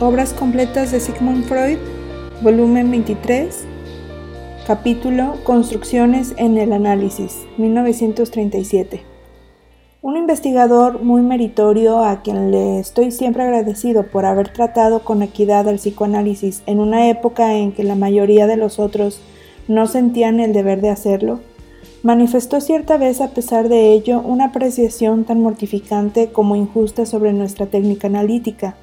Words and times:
Obras 0.00 0.32
completas 0.32 0.92
de 0.92 1.00
Sigmund 1.00 1.42
Freud, 1.46 1.78
volumen 2.40 2.88
23, 2.88 3.64
capítulo 4.64 5.34
Construcciones 5.42 6.34
en 6.36 6.56
el 6.56 6.72
análisis, 6.72 7.46
1937. 7.56 9.02
Un 10.00 10.16
investigador 10.16 11.02
muy 11.02 11.22
meritorio 11.22 12.04
a 12.04 12.22
quien 12.22 12.52
le 12.52 12.78
estoy 12.78 13.10
siempre 13.10 13.42
agradecido 13.42 14.04
por 14.04 14.24
haber 14.24 14.52
tratado 14.52 15.00
con 15.00 15.20
equidad 15.20 15.68
al 15.68 15.78
psicoanálisis 15.78 16.62
en 16.66 16.78
una 16.78 17.08
época 17.08 17.56
en 17.56 17.72
que 17.72 17.82
la 17.82 17.96
mayoría 17.96 18.46
de 18.46 18.56
los 18.56 18.78
otros 18.78 19.20
no 19.66 19.88
sentían 19.88 20.38
el 20.38 20.52
deber 20.52 20.80
de 20.80 20.90
hacerlo, 20.90 21.40
manifestó 22.04 22.60
cierta 22.60 22.98
vez 22.98 23.20
a 23.20 23.30
pesar 23.34 23.68
de 23.68 23.92
ello 23.94 24.20
una 24.20 24.44
apreciación 24.44 25.24
tan 25.24 25.40
mortificante 25.40 26.28
como 26.28 26.54
injusta 26.54 27.04
sobre 27.04 27.32
nuestra 27.32 27.66
técnica 27.66 28.06
analítica 28.06 28.76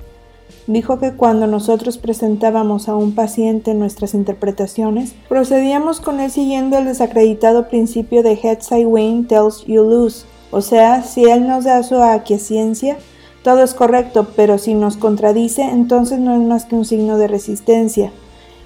dijo 0.67 0.99
que 0.99 1.11
cuando 1.11 1.47
nosotros 1.47 1.97
presentábamos 1.97 2.89
a 2.89 2.95
un 2.95 3.13
paciente 3.13 3.73
nuestras 3.73 4.13
interpretaciones, 4.13 5.13
procedíamos 5.29 6.01
con 6.01 6.19
él 6.19 6.31
siguiendo 6.31 6.77
el 6.77 6.85
desacreditado 6.85 7.67
principio 7.69 8.23
de 8.23 8.33
Heads 8.33 8.71
I 8.71 8.85
win, 8.85 9.27
tells 9.27 9.65
you 9.65 9.83
lose, 9.83 10.25
o 10.51 10.61
sea, 10.61 11.03
si 11.03 11.25
él 11.25 11.47
nos 11.47 11.65
da 11.65 11.83
su 11.83 12.01
aquiescencia, 12.01 12.97
todo 13.43 13.63
es 13.63 13.73
correcto, 13.73 14.27
pero 14.35 14.57
si 14.57 14.73
nos 14.73 14.97
contradice, 14.97 15.61
entonces 15.61 16.19
no 16.19 16.33
es 16.33 16.41
más 16.41 16.65
que 16.65 16.75
un 16.75 16.85
signo 16.85 17.17
de 17.17 17.27
resistencia, 17.27 18.11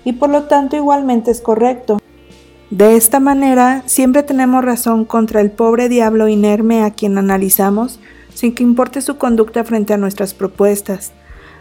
y 0.06 0.14
por 0.14 0.30
lo 0.30 0.44
tanto 0.44 0.78
igualmente 0.78 1.32
es 1.32 1.42
correcto. 1.42 2.00
De 2.70 2.96
esta 2.96 3.20
manera, 3.20 3.82
siempre 3.88 4.22
tenemos 4.22 4.64
razón 4.64 5.04
contra 5.04 5.42
el 5.42 5.50
pobre 5.50 5.90
diablo 5.90 6.28
inerme 6.28 6.84
a 6.84 6.92
quien 6.92 7.18
analizamos, 7.18 8.00
sin 8.34 8.54
que 8.54 8.64
importe 8.64 9.02
su 9.02 9.18
conducta 9.18 9.64
frente 9.64 9.94
a 9.94 9.98
nuestras 9.98 10.34
propuestas. 10.34 11.12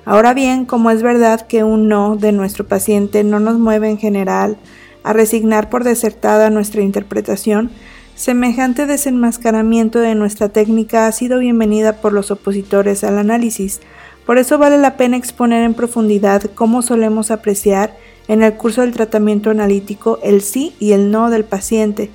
Ahora 0.08 0.32
bien, 0.32 0.64
como 0.64 0.90
es 0.90 1.02
verdad 1.02 1.42
que 1.42 1.64
un 1.64 1.86
no 1.86 2.16
de 2.16 2.32
nuestro 2.32 2.66
paciente 2.66 3.24
no 3.24 3.40
nos 3.40 3.58
mueve 3.58 3.90
en 3.90 3.98
general 3.98 4.56
a 5.02 5.12
resignar 5.12 5.68
por 5.68 5.84
desertada 5.84 6.48
nuestra 6.48 6.80
interpretación, 6.80 7.70
semejante 8.14 8.86
desenmascaramiento 8.86 9.98
de 9.98 10.14
nuestra 10.14 10.48
técnica 10.48 11.06
ha 11.06 11.12
sido 11.12 11.40
bienvenida 11.40 12.00
por 12.00 12.14
los 12.14 12.30
opositores 12.30 13.04
al 13.04 13.18
análisis. 13.18 13.82
Por 14.24 14.38
eso 14.38 14.56
vale 14.56 14.78
la 14.78 14.96
pena 14.96 15.18
exponer 15.18 15.62
en 15.62 15.74
profundidad 15.74 16.40
cómo 16.54 16.80
solemos 16.80 17.30
apreciar 17.30 17.94
en 18.28 18.42
el 18.42 18.54
curso 18.54 18.80
del 18.80 18.94
tratamiento 18.94 19.50
analítico 19.50 20.20
el 20.22 20.40
sí 20.40 20.74
y 20.80 20.92
el 20.92 21.10
no 21.10 21.28
del 21.28 21.44
paciente, 21.44 22.08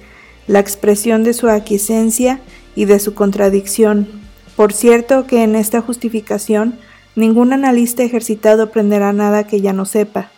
la 0.48 0.58
expresión 0.58 1.24
de 1.24 1.34
su 1.34 1.48
aquiescencia 1.48 2.42
y 2.76 2.86
de 2.86 2.98
su 2.98 3.14
contradicción. 3.14 4.08
Por 4.56 4.74
cierto 4.74 5.28
que 5.28 5.44
en 5.44 5.56
esta 5.56 5.80
justificación 5.80 6.80
Ningún 7.16 7.54
analista 7.54 8.04
ejercitado 8.04 8.64
aprenderá 8.64 9.14
nada 9.14 9.46
que 9.46 9.62
ya 9.62 9.74
no 9.74 9.86
sepa. 9.86 10.32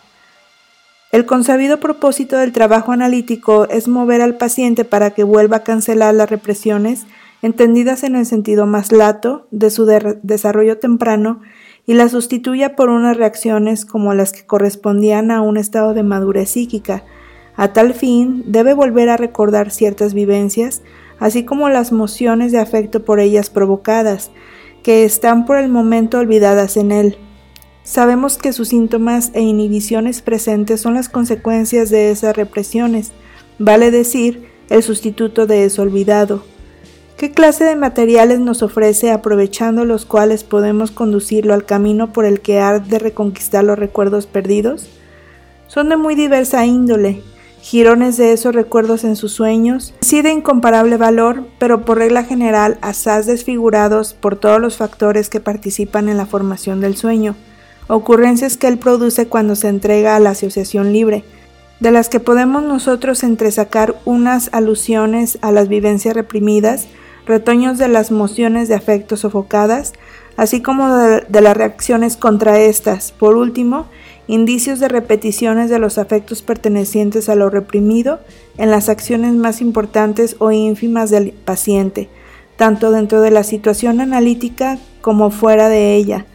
El 1.12 1.24
consabido 1.24 1.80
propósito 1.80 2.36
del 2.36 2.52
trabajo 2.52 2.92
analítico 2.92 3.66
es 3.68 3.88
mover 3.88 4.20
al 4.20 4.36
paciente 4.36 4.84
para 4.84 5.12
que 5.12 5.24
vuelva 5.24 5.58
a 5.58 5.64
cancelar 5.64 6.14
las 6.14 6.28
represiones 6.28 7.06
entendidas 7.42 8.02
en 8.02 8.16
el 8.16 8.26
sentido 8.26 8.66
más 8.66 8.92
lato 8.92 9.46
de 9.50 9.70
su 9.70 9.86
desarrollo 9.86 10.78
temprano 10.78 11.40
y 11.86 11.94
las 11.94 12.10
sustituya 12.10 12.74
por 12.76 12.90
unas 12.90 13.16
reacciones 13.16 13.86
como 13.86 14.14
las 14.14 14.32
que 14.32 14.44
correspondían 14.44 15.30
a 15.30 15.40
un 15.40 15.56
estado 15.56 15.94
de 15.94 16.02
madurez 16.02 16.50
psíquica. 16.50 17.04
A 17.56 17.72
tal 17.72 17.94
fin, 17.94 18.42
debe 18.46 18.74
volver 18.74 19.08
a 19.08 19.16
recordar 19.16 19.70
ciertas 19.70 20.12
vivencias, 20.12 20.82
así 21.18 21.44
como 21.44 21.70
las 21.70 21.92
mociones 21.92 22.52
de 22.52 22.58
afecto 22.58 23.04
por 23.04 23.20
ellas 23.20 23.48
provocadas, 23.48 24.30
que 24.86 25.02
están 25.02 25.46
por 25.46 25.56
el 25.56 25.68
momento 25.68 26.16
olvidadas 26.16 26.76
en 26.76 26.92
él. 26.92 27.18
Sabemos 27.82 28.38
que 28.38 28.52
sus 28.52 28.68
síntomas 28.68 29.32
e 29.34 29.40
inhibiciones 29.40 30.22
presentes 30.22 30.80
son 30.80 30.94
las 30.94 31.08
consecuencias 31.08 31.90
de 31.90 32.12
esas 32.12 32.36
represiones, 32.36 33.10
vale 33.58 33.90
decir, 33.90 34.48
el 34.70 34.84
sustituto 34.84 35.48
de 35.48 35.64
eso 35.64 35.82
olvidado. 35.82 36.44
¿Qué 37.16 37.32
clase 37.32 37.64
de 37.64 37.74
materiales 37.74 38.38
nos 38.38 38.62
ofrece 38.62 39.10
aprovechando 39.10 39.84
los 39.84 40.06
cuales 40.06 40.44
podemos 40.44 40.92
conducirlo 40.92 41.52
al 41.52 41.66
camino 41.66 42.12
por 42.12 42.24
el 42.24 42.38
que 42.38 42.60
ha 42.60 42.78
de 42.78 43.00
reconquistar 43.00 43.64
los 43.64 43.76
recuerdos 43.76 44.28
perdidos? 44.28 44.88
Son 45.66 45.88
de 45.88 45.96
muy 45.96 46.14
diversa 46.14 46.64
índole, 46.64 47.24
girones 47.60 48.16
de 48.16 48.32
esos 48.32 48.54
recuerdos 48.54 49.04
en 49.04 49.16
sus 49.16 49.32
sueños, 49.32 49.94
sí 50.00 50.22
de 50.22 50.30
incomparable 50.30 50.96
valor, 50.96 51.44
pero 51.58 51.84
por 51.84 51.98
regla 51.98 52.24
general 52.24 52.78
asaz 52.80 53.26
desfigurados 53.26 54.14
por 54.14 54.36
todos 54.36 54.60
los 54.60 54.76
factores 54.76 55.28
que 55.28 55.40
participan 55.40 56.08
en 56.08 56.16
la 56.16 56.26
formación 56.26 56.80
del 56.80 56.96
sueño, 56.96 57.34
ocurrencias 57.88 58.56
que 58.56 58.68
él 58.68 58.78
produce 58.78 59.28
cuando 59.28 59.56
se 59.56 59.68
entrega 59.68 60.16
a 60.16 60.20
la 60.20 60.30
asociación 60.30 60.92
libre, 60.92 61.24
de 61.80 61.90
las 61.90 62.08
que 62.08 62.20
podemos 62.20 62.62
nosotros 62.62 63.22
entresacar 63.22 63.96
unas 64.04 64.48
alusiones 64.52 65.38
a 65.42 65.52
las 65.52 65.68
vivencias 65.68 66.14
reprimidas, 66.14 66.86
retoños 67.26 67.78
de 67.78 67.88
las 67.88 68.10
mociones 68.10 68.68
de 68.68 68.76
afecto 68.76 69.16
sofocadas, 69.16 69.92
así 70.36 70.62
como 70.62 70.96
de, 70.96 71.24
de 71.28 71.40
las 71.40 71.56
reacciones 71.56 72.16
contra 72.16 72.58
estas. 72.60 73.12
Por 73.12 73.36
último, 73.36 73.86
indicios 74.28 74.80
de 74.80 74.88
repeticiones 74.88 75.70
de 75.70 75.78
los 75.78 75.98
afectos 75.98 76.42
pertenecientes 76.42 77.28
a 77.28 77.34
lo 77.34 77.50
reprimido 77.50 78.20
en 78.58 78.70
las 78.70 78.88
acciones 78.88 79.34
más 79.34 79.60
importantes 79.60 80.36
o 80.38 80.50
ínfimas 80.50 81.10
del 81.10 81.32
paciente, 81.32 82.08
tanto 82.56 82.90
dentro 82.90 83.20
de 83.20 83.30
la 83.30 83.44
situación 83.44 84.00
analítica 84.00 84.78
como 85.00 85.30
fuera 85.30 85.68
de 85.68 85.94
ella. 85.94 86.26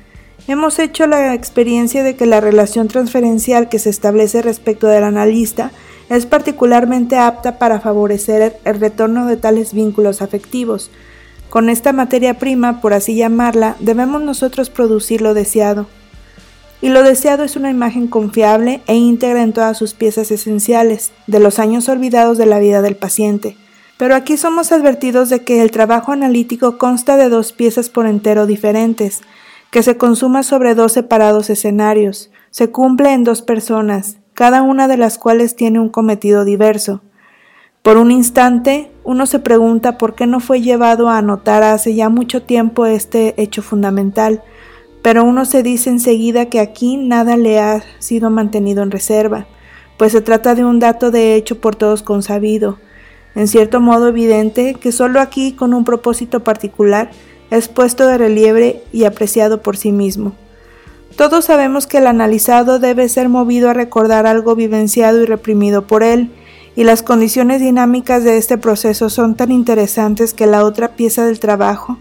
Hemos 0.48 0.80
hecho 0.80 1.06
la 1.06 1.34
experiencia 1.34 2.04
de 2.04 2.16
que 2.16 2.26
la 2.26 2.42
relación 2.42 2.88
transferencial 2.88 3.70
que 3.70 3.80
se 3.80 3.90
establece 3.90 4.42
respecto 4.42 4.88
del 4.88 5.04
analista 5.04 5.72
es 6.10 6.26
particularmente 6.26 7.18
apta 7.18 7.60
para 7.60 7.80
favorecer 7.80 8.58
el 8.66 8.80
retorno 8.80 9.28
de 9.28 9.38
tales 9.38 9.74
vínculos 9.74 10.22
afectivos. 10.22 10.90
Con 11.50 11.70
esta 11.70 11.94
materia 11.94 12.40
prima, 12.40 12.82
por 12.82 12.94
así 12.94 13.16
llamarla, 13.16 13.76
debemos 13.80 14.22
nosotros 14.22 14.70
producir 14.70 15.22
lo 15.22 15.34
deseado 15.34 15.88
y 16.82 16.90
lo 16.90 17.04
deseado 17.04 17.44
es 17.44 17.56
una 17.56 17.70
imagen 17.70 18.08
confiable 18.08 18.82
e 18.88 18.96
íntegra 18.96 19.44
en 19.44 19.54
todas 19.54 19.78
sus 19.78 19.94
piezas 19.94 20.32
esenciales, 20.32 21.12
de 21.28 21.40
los 21.40 21.60
años 21.60 21.88
olvidados 21.90 22.38
de 22.38 22.48
la 22.48 22.60
vida 22.60 22.82
del 22.82 22.96
paciente. 22.96 23.56
Pero 23.98 24.16
aquí 24.16 24.36
somos 24.36 24.72
advertidos 24.72 25.30
de 25.30 25.44
que 25.44 25.62
el 25.62 25.70
trabajo 25.70 26.12
analítico 26.12 26.80
consta 26.80 27.18
de 27.18 27.30
dos 27.30 27.54
piezas 27.54 27.90
por 27.90 28.08
entero 28.08 28.48
diferentes, 28.48 29.22
que 29.70 29.84
se 29.84 29.96
consuma 29.96 30.42
sobre 30.42 30.74
dos 30.74 30.94
separados 30.94 31.50
escenarios, 31.52 32.32
se 32.50 32.72
cumple 32.72 33.14
en 33.14 33.24
dos 33.24 33.44
personas, 33.44 34.18
cada 34.34 34.64
una 34.64 34.88
de 34.88 34.98
las 34.98 35.20
cuales 35.20 35.56
tiene 35.56 35.80
un 35.80 35.90
cometido 35.90 36.46
diverso. 36.46 37.02
Por 37.84 37.98
un 37.98 38.12
instante, 38.12 38.92
uno 39.04 39.26
se 39.26 39.40
pregunta 39.40 39.98
por 39.98 40.16
qué 40.16 40.28
no 40.28 40.40
fue 40.40 40.62
llevado 40.62 41.10
a 41.10 41.18
anotar 41.18 41.64
hace 41.64 41.96
ya 41.96 42.10
mucho 42.10 42.44
tiempo 42.44 42.86
este 42.86 43.34
hecho 43.42 43.62
fundamental, 43.62 44.44
pero 45.02 45.24
uno 45.24 45.46
se 45.46 45.64
dice 45.64 45.90
enseguida 45.90 46.46
que 46.46 46.60
aquí 46.60 46.98
nada 46.98 47.38
le 47.38 47.60
ha 47.60 47.84
sido 48.00 48.30
mantenido 48.30 48.84
en 48.84 48.92
reserva, 48.92 49.48
pues 49.98 50.12
se 50.12 50.22
trata 50.22 50.56
de 50.56 50.66
un 50.66 50.80
dato 50.80 51.12
de 51.12 51.36
hecho 51.36 51.60
por 51.60 51.76
todos 51.76 52.04
consabido, 52.04 52.78
en 53.36 53.48
cierto 53.48 53.80
modo 53.80 54.10
evidente 54.10 54.76
que 54.76 54.92
solo 54.92 55.20
aquí 55.20 55.54
con 55.54 55.74
un 55.74 55.86
propósito 55.86 56.44
particular 56.44 57.12
es 57.50 57.68
puesto 57.68 58.08
de 58.08 58.18
relieve 58.18 58.84
y 58.92 59.06
apreciado 59.06 59.62
por 59.62 59.78
sí 59.78 59.92
mismo. 59.92 60.34
Todos 61.16 61.46
sabemos 61.46 61.88
que 61.88 61.98
el 61.98 62.08
analizado 62.08 62.80
debe 62.80 63.10
ser 63.10 63.30
movido 63.30 63.70
a 63.70 63.74
recordar 63.74 64.26
algo 64.26 64.56
vivenciado 64.56 65.22
y 65.22 65.26
reprimido 65.26 65.86
por 65.86 66.04
él, 66.04 66.32
y 66.76 66.86
las 66.86 67.04
condiciones 67.04 67.60
dinámicas 67.60 68.24
de 68.24 68.38
este 68.38 68.58
proceso 68.58 69.10
son 69.10 69.36
tan 69.36 69.52
interesantes 69.52 70.34
que 70.34 70.48
la 70.48 70.64
otra 70.64 70.96
pieza 70.96 71.26
del 71.26 71.40
trabajo, 71.40 71.98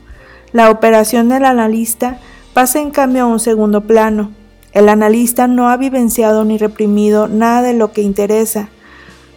la 0.52 0.70
operación 0.70 1.28
del 1.28 1.44
analista, 1.44 2.20
pasa 2.52 2.80
en 2.80 2.90
cambio 2.90 3.24
a 3.24 3.26
un 3.26 3.40
segundo 3.40 3.82
plano. 3.82 4.32
El 4.72 4.88
analista 4.88 5.46
no 5.46 5.68
ha 5.68 5.76
vivenciado 5.76 6.44
ni 6.44 6.58
reprimido 6.58 7.28
nada 7.28 7.62
de 7.62 7.74
lo 7.74 7.92
que 7.92 8.02
interesa. 8.02 8.68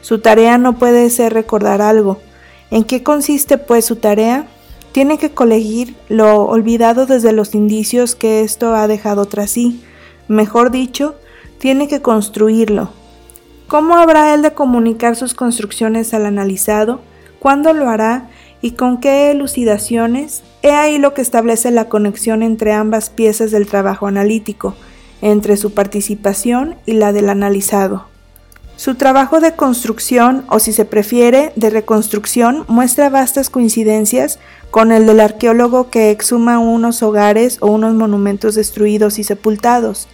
Su 0.02 0.20
tarea 0.20 0.58
no 0.58 0.78
puede 0.78 1.10
ser 1.10 1.34
recordar 1.34 1.82
algo. 1.82 2.20
¿En 2.70 2.84
qué 2.84 3.04
consiste 3.04 3.58
pues 3.58 3.86
su 3.86 3.96
tarea? 3.96 4.48
Tiene 4.92 5.18
que 5.18 5.32
colegir 5.32 5.96
lo 6.10 6.44
olvidado 6.44 7.06
desde 7.06 7.32
los 7.32 7.56
indicios 7.56 8.16
que 8.16 8.42
esto 8.42 8.76
ha 8.76 8.88
dejado 8.88 9.26
tras 9.26 9.50
sí. 9.52 9.82
Mejor 10.28 10.70
dicho, 10.70 11.16
tiene 11.58 11.88
que 11.88 12.02
construirlo. 12.02 12.90
¿Cómo 13.68 13.96
habrá 13.96 14.34
él 14.36 14.42
de 14.44 14.54
comunicar 14.54 15.16
sus 15.16 15.34
construcciones 15.34 16.14
al 16.14 16.26
analizado? 16.26 17.02
¿Cuándo 17.40 17.74
lo 17.74 17.90
hará? 17.90 18.30
¿Y 18.64 18.72
con 18.72 19.02
qué 19.02 19.30
elucidaciones? 19.30 20.42
He 20.62 20.72
ahí 20.72 20.98
lo 20.98 21.14
que 21.14 21.22
establece 21.22 21.70
la 21.70 21.90
conexión 21.90 22.42
entre 22.42 22.72
ambas 22.72 23.10
piezas 23.10 23.52
del 23.52 23.68
trabajo 23.68 24.08
analítico, 24.08 24.74
entre 25.22 25.58
su 25.58 25.74
participación 25.74 26.76
y 26.86 26.94
la 26.94 27.12
del 27.12 27.28
analizado. 27.28 28.06
Su 28.78 28.96
trabajo 28.96 29.42
de 29.42 29.58
construcción, 29.58 30.46
o 30.48 30.60
si 30.60 30.72
se 30.72 30.86
prefiere, 30.86 31.52
de 31.58 31.72
reconstrucción, 31.72 32.64
muestra 32.70 33.10
vastas 33.10 33.50
coincidencias 33.50 34.40
con 34.72 34.94
el 34.94 35.08
del 35.08 35.20
arqueólogo 35.20 35.90
que 35.90 36.10
exhuma 36.10 36.58
unos 36.60 37.04
hogares 37.04 37.58
o 37.60 37.68
unos 37.68 37.94
monumentos 37.96 38.56
destruidos 38.56 39.20
y 39.20 39.26
sepultados. 39.26 40.08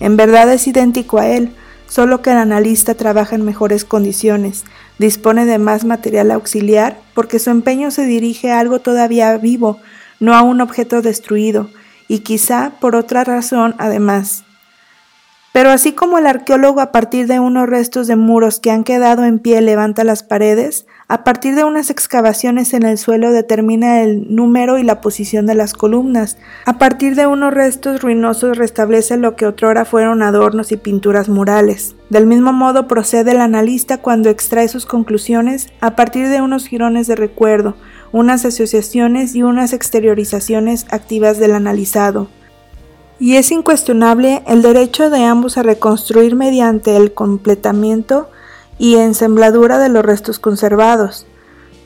En 0.00 0.16
verdad 0.16 0.50
es 0.50 0.66
idéntico 0.66 1.18
a 1.18 1.28
él, 1.28 1.52
solo 1.90 2.22
que 2.22 2.30
el 2.30 2.36
analista 2.38 2.94
trabaja 2.94 3.34
en 3.34 3.44
mejores 3.44 3.84
condiciones, 3.84 4.64
dispone 4.98 5.44
de 5.44 5.58
más 5.58 5.84
material 5.84 6.30
auxiliar 6.30 7.00
porque 7.14 7.40
su 7.40 7.50
empeño 7.50 7.90
se 7.90 8.06
dirige 8.06 8.52
a 8.52 8.60
algo 8.60 8.78
todavía 8.78 9.36
vivo, 9.36 9.78
no 10.20 10.34
a 10.34 10.42
un 10.42 10.60
objeto 10.60 11.02
destruido, 11.02 11.68
y 12.06 12.20
quizá 12.20 12.74
por 12.80 12.94
otra 12.94 13.24
razón 13.24 13.74
además. 13.78 14.44
Pero 15.52 15.70
así 15.70 15.92
como 15.92 16.18
el 16.18 16.28
arqueólogo 16.28 16.80
a 16.80 16.92
partir 16.92 17.26
de 17.26 17.40
unos 17.40 17.68
restos 17.68 18.06
de 18.06 18.14
muros 18.14 18.60
que 18.60 18.70
han 18.70 18.84
quedado 18.84 19.24
en 19.24 19.40
pie 19.40 19.60
levanta 19.60 20.04
las 20.04 20.22
paredes, 20.22 20.86
a 21.10 21.24
partir 21.24 21.56
de 21.56 21.64
unas 21.64 21.90
excavaciones 21.90 22.72
en 22.72 22.84
el 22.84 22.96
suelo 22.96 23.32
determina 23.32 24.00
el 24.00 24.32
número 24.32 24.78
y 24.78 24.84
la 24.84 25.00
posición 25.00 25.44
de 25.44 25.56
las 25.56 25.72
columnas, 25.74 26.38
a 26.66 26.78
partir 26.78 27.16
de 27.16 27.26
unos 27.26 27.52
restos 27.52 28.00
ruinosos 28.00 28.56
restablece 28.56 29.16
lo 29.16 29.34
que 29.34 29.44
otrora 29.44 29.84
fueron 29.84 30.22
adornos 30.22 30.70
y 30.70 30.76
pinturas 30.76 31.28
murales. 31.28 31.96
Del 32.10 32.28
mismo 32.28 32.52
modo 32.52 32.86
procede 32.86 33.32
el 33.32 33.40
analista 33.40 33.98
cuando 33.98 34.30
extrae 34.30 34.68
sus 34.68 34.86
conclusiones 34.86 35.66
a 35.80 35.96
partir 35.96 36.28
de 36.28 36.42
unos 36.42 36.68
jirones 36.68 37.08
de 37.08 37.16
recuerdo, 37.16 37.74
unas 38.12 38.44
asociaciones 38.44 39.34
y 39.34 39.42
unas 39.42 39.72
exteriorizaciones 39.72 40.86
activas 40.90 41.40
del 41.40 41.54
analizado 41.54 42.28
y 43.18 43.34
es 43.34 43.50
incuestionable 43.50 44.42
el 44.46 44.62
derecho 44.62 45.10
de 45.10 45.24
ambos 45.24 45.58
a 45.58 45.62
reconstruir 45.62 46.36
mediante 46.36 46.96
el 46.96 47.12
completamiento 47.12 48.30
y 48.80 48.96
ensambladura 48.96 49.78
de 49.78 49.90
los 49.90 50.02
restos 50.02 50.38
conservados. 50.38 51.26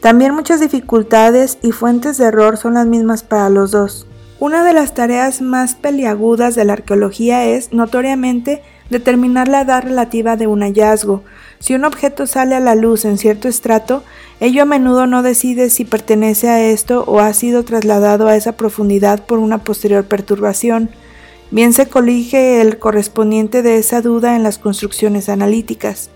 También 0.01 0.33
muchas 0.33 0.61
dificultades 0.61 1.59
y 1.61 1.73
fuentes 1.73 2.19
de 2.19 2.27
error 2.27 2.57
son 2.57 2.75
las 2.75 2.87
mismas 2.87 3.25
para 3.25 3.51
los 3.51 3.73
dos. 3.73 4.07
Una 4.39 4.63
de 4.63 4.75
las 4.75 4.95
tareas 4.95 5.43
más 5.43 5.75
peliagudas 5.75 6.55
de 6.55 6.65
la 6.65 6.75
arqueología 6.75 7.47
es, 7.47 7.73
notoriamente, 7.73 8.63
determinar 8.91 9.49
la 9.49 9.63
edad 9.63 9.83
relativa 9.83 10.37
de 10.37 10.47
un 10.47 10.61
hallazgo. 10.61 11.25
Si 11.59 11.75
un 11.75 11.85
objeto 11.85 12.29
sale 12.29 12.55
a 12.55 12.61
la 12.61 12.77
luz 12.77 13.05
en 13.05 13.19
cierto 13.19 13.49
estrato, 13.49 14.05
ello 14.39 14.63
a 14.63 14.67
menudo 14.67 15.09
no 15.09 15.25
decide 15.25 15.71
si 15.71 15.85
pertenece 15.85 16.49
a 16.49 16.63
esto 16.63 17.03
o 17.09 17.19
ha 17.19 17.33
sido 17.33 17.65
trasladado 17.65 18.29
a 18.29 18.37
esa 18.37 18.53
profundidad 18.53 19.27
por 19.27 19.41
una 19.41 19.59
posterior 19.59 20.05
perturbación. 20.05 20.91
Bien 21.51 21.73
se 21.73 21.89
colige 21.89 22.61
el 22.61 22.79
correspondiente 22.79 23.63
de 23.63 23.79
esa 23.79 24.01
duda 24.01 24.37
en 24.37 24.45
las 24.45 24.59
construcciones 24.59 25.29
analíticas. 25.29 26.11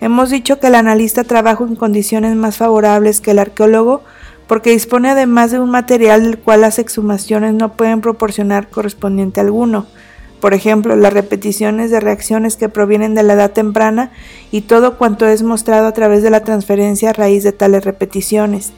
Hemos 0.00 0.30
dicho 0.30 0.60
que 0.60 0.66
el 0.66 0.74
analista 0.74 1.24
trabaja 1.24 1.64
en 1.64 1.76
condiciones 1.76 2.36
más 2.36 2.56
favorables 2.56 3.20
que 3.20 3.30
el 3.30 3.38
arqueólogo 3.38 4.02
porque 4.46 4.70
dispone 4.70 5.10
además 5.10 5.50
de 5.50 5.60
un 5.60 5.70
material 5.70 6.22
del 6.22 6.38
cual 6.38 6.60
las 6.62 6.78
exhumaciones 6.78 7.54
no 7.54 7.76
pueden 7.76 8.00
proporcionar 8.00 8.68
correspondiente 8.68 9.40
alguno. 9.40 9.86
Por 10.40 10.52
ejemplo, 10.52 10.94
las 10.96 11.14
repeticiones 11.14 11.90
de 11.90 12.00
reacciones 12.00 12.56
que 12.56 12.68
provienen 12.68 13.14
de 13.14 13.22
la 13.22 13.32
edad 13.32 13.52
temprana 13.52 14.10
y 14.50 14.62
todo 14.62 14.98
cuanto 14.98 15.26
es 15.26 15.42
mostrado 15.42 15.86
a 15.86 15.92
través 15.92 16.22
de 16.22 16.28
la 16.28 16.44
transferencia 16.44 17.10
a 17.10 17.14
raíz 17.14 17.42
de 17.44 17.52
tales 17.52 17.84
repeticiones. 17.84 18.72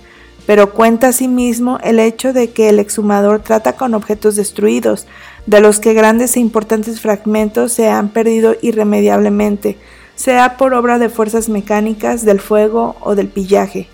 Pero 0.47 0.73
cuenta 0.73 1.09
asimismo 1.09 1.81
el 1.83 1.99
hecho 1.99 2.33
de 2.33 2.51
que 2.51 2.69
el 2.69 2.79
exhumador 2.79 3.41
trata 3.41 3.73
con 3.73 3.95
objetos 3.95 4.37
destruidos, 4.37 5.09
de 5.47 5.61
los 5.61 5.81
que 5.81 5.93
grandes 5.93 6.37
e 6.37 6.41
importantes 6.41 7.01
fragmentos 7.01 7.73
se 7.73 7.89
han 7.89 8.11
perdido 8.11 8.55
irremediablemente, 8.63 9.77
sea 10.17 10.57
por 10.57 10.75
obra 10.75 10.99
de 10.99 11.09
fuerzas 11.09 11.49
mecánicas, 11.49 12.25
del 12.25 12.41
fuego 12.41 12.97
o 13.01 13.15
del 13.15 13.29
pillaje. 13.29 13.89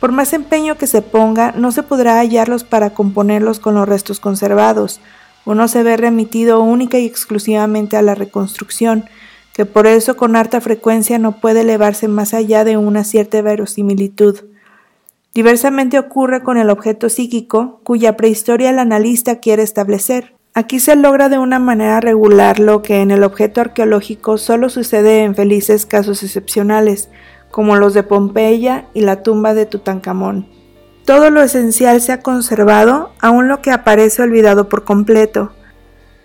Por 0.00 0.12
más 0.12 0.34
empeño 0.34 0.76
que 0.76 0.86
se 0.86 1.00
ponga, 1.00 1.52
no 1.52 1.72
se 1.72 1.82
podrá 1.82 2.18
hallarlos 2.18 2.62
para 2.62 2.90
componerlos 2.90 3.58
con 3.58 3.74
los 3.74 3.88
restos 3.88 4.20
conservados. 4.20 5.00
Uno 5.46 5.66
se 5.68 5.82
ve 5.82 5.96
remitido 5.96 6.60
única 6.60 6.98
y 6.98 7.06
exclusivamente 7.06 7.96
a 7.96 8.02
la 8.02 8.14
reconstrucción, 8.14 9.06
que 9.54 9.64
por 9.64 9.86
eso 9.86 10.16
con 10.16 10.36
harta 10.36 10.60
frecuencia 10.60 11.18
no 11.18 11.40
puede 11.40 11.62
elevarse 11.62 12.08
más 12.08 12.34
allá 12.34 12.64
de 12.64 12.76
una 12.76 13.04
cierta 13.04 13.40
verosimilitud. 13.40 14.40
Diversamente 15.32 15.98
ocurre 15.98 16.42
con 16.42 16.58
el 16.58 16.70
objeto 16.70 17.08
psíquico, 17.08 17.80
cuya 17.82 18.16
prehistoria 18.16 18.70
el 18.70 18.78
analista 18.78 19.36
quiere 19.36 19.62
establecer. 19.62 20.33
Aquí 20.56 20.78
se 20.78 20.94
logra 20.94 21.28
de 21.28 21.40
una 21.40 21.58
manera 21.58 21.98
regular 21.98 22.60
lo 22.60 22.80
que 22.80 23.00
en 23.00 23.10
el 23.10 23.24
objeto 23.24 23.60
arqueológico 23.60 24.38
solo 24.38 24.68
sucede 24.68 25.24
en 25.24 25.34
felices 25.34 25.84
casos 25.84 26.22
excepcionales, 26.22 27.08
como 27.50 27.74
los 27.74 27.92
de 27.92 28.04
Pompeya 28.04 28.86
y 28.94 29.00
la 29.00 29.24
tumba 29.24 29.52
de 29.52 29.66
Tutankamón. 29.66 30.46
Todo 31.04 31.30
lo 31.30 31.42
esencial 31.42 32.00
se 32.00 32.12
ha 32.12 32.22
conservado, 32.22 33.10
aun 33.20 33.48
lo 33.48 33.62
que 33.62 33.72
aparece 33.72 34.22
olvidado 34.22 34.68
por 34.68 34.84
completo. 34.84 35.50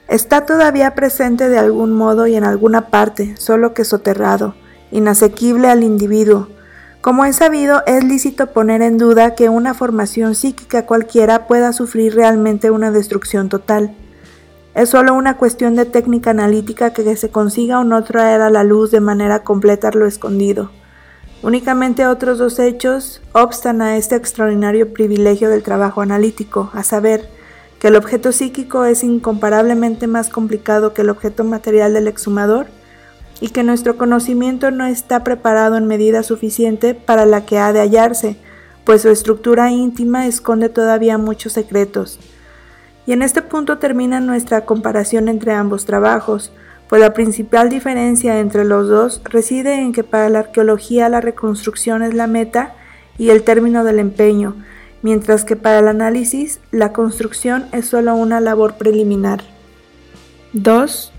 Está 0.07 0.45
todavía 0.45 0.93
presente 0.93 1.49
de 1.49 1.57
algún 1.57 1.91
modo 1.91 2.27
y 2.27 2.35
en 2.35 2.43
alguna 2.43 2.89
parte, 2.89 3.35
solo 3.35 3.73
que 3.73 3.83
soterrado, 3.83 4.53
inasequible 4.91 5.69
al 5.69 5.83
individuo. 5.83 6.49
Como 7.01 7.25
es 7.25 7.37
sabido, 7.37 7.81
es 7.87 8.03
lícito 8.03 8.53
poner 8.53 8.83
en 8.83 8.99
duda 8.99 9.33
que 9.33 9.49
una 9.49 9.73
formación 9.73 10.35
psíquica 10.35 10.85
cualquiera 10.85 11.47
pueda 11.47 11.73
sufrir 11.73 12.13
realmente 12.13 12.69
una 12.69 12.91
destrucción 12.91 13.49
total. 13.49 13.95
Es 14.75 14.89
solo 14.89 15.15
una 15.15 15.37
cuestión 15.37 15.75
de 15.75 15.85
técnica 15.85 16.29
analítica 16.29 16.93
que 16.93 17.15
se 17.15 17.29
consiga 17.29 17.79
o 17.79 17.83
no 17.83 18.03
traer 18.03 18.41
a 18.41 18.49
la 18.49 18.63
luz 18.63 18.91
de 18.91 18.99
manera 18.99 19.43
completa 19.43 19.91
lo 19.91 20.05
escondido. 20.05 20.69
Únicamente 21.41 22.05
otros 22.05 22.37
dos 22.37 22.59
hechos 22.59 23.21
obstan 23.31 23.81
a 23.81 23.97
este 23.97 24.15
extraordinario 24.15 24.93
privilegio 24.93 25.49
del 25.49 25.63
trabajo 25.63 26.01
analítico, 26.01 26.69
a 26.73 26.83
saber, 26.83 27.29
que 27.79 27.87
el 27.87 27.95
objeto 27.95 28.31
psíquico 28.31 28.83
es 28.83 29.03
incomparablemente 29.03 30.05
más 30.05 30.29
complicado 30.29 30.93
que 30.93 31.01
el 31.01 31.09
objeto 31.09 31.45
material 31.45 31.93
del 31.93 32.07
exhumador 32.07 32.67
y 33.39 33.49
que 33.49 33.63
nuestro 33.63 33.97
conocimiento 33.97 34.69
no 34.69 34.85
está 34.85 35.23
preparado 35.23 35.77
en 35.77 35.87
medida 35.87 36.23
suficiente 36.23 36.93
para 36.93 37.25
la 37.25 37.45
que 37.45 37.57
ha 37.57 37.71
de 37.71 37.79
hallarse, 37.79 38.35
pues 38.83 39.01
su 39.03 39.09
estructura 39.09 39.71
íntima 39.71 40.27
esconde 40.27 40.67
todavía 40.67 41.17
muchos 41.17 41.53
secretos. 41.53 42.19
Y 43.09 43.13
en 43.13 43.23
este 43.23 43.41
punto 43.41 43.79
termina 43.79 44.19
nuestra 44.19 44.65
comparación 44.65 45.29
entre 45.29 45.51
ambos 45.53 45.85
trabajos, 45.85 46.51
pues 46.87 47.01
la 47.01 47.11
principal 47.15 47.67
diferencia 47.67 48.39
entre 48.39 48.65
los 48.65 48.87
dos 48.87 49.19
reside 49.23 49.81
en 49.81 49.93
que 49.93 50.03
para 50.03 50.29
la 50.29 50.37
arqueología 50.37 51.09
la 51.09 51.19
reconstrucción 51.19 52.03
es 52.03 52.13
la 52.13 52.27
meta 52.27 52.75
y 53.17 53.31
el 53.31 53.41
término 53.41 53.83
del 53.83 53.97
empeño, 53.97 54.57
mientras 55.01 55.43
que 55.43 55.55
para 55.55 55.79
el 55.79 55.87
análisis 55.87 56.59
la 56.69 56.93
construcción 56.93 57.65
es 57.71 57.87
solo 57.87 58.13
una 58.13 58.41
labor 58.41 58.75
preliminar. 58.75 59.41
2. 60.53 61.11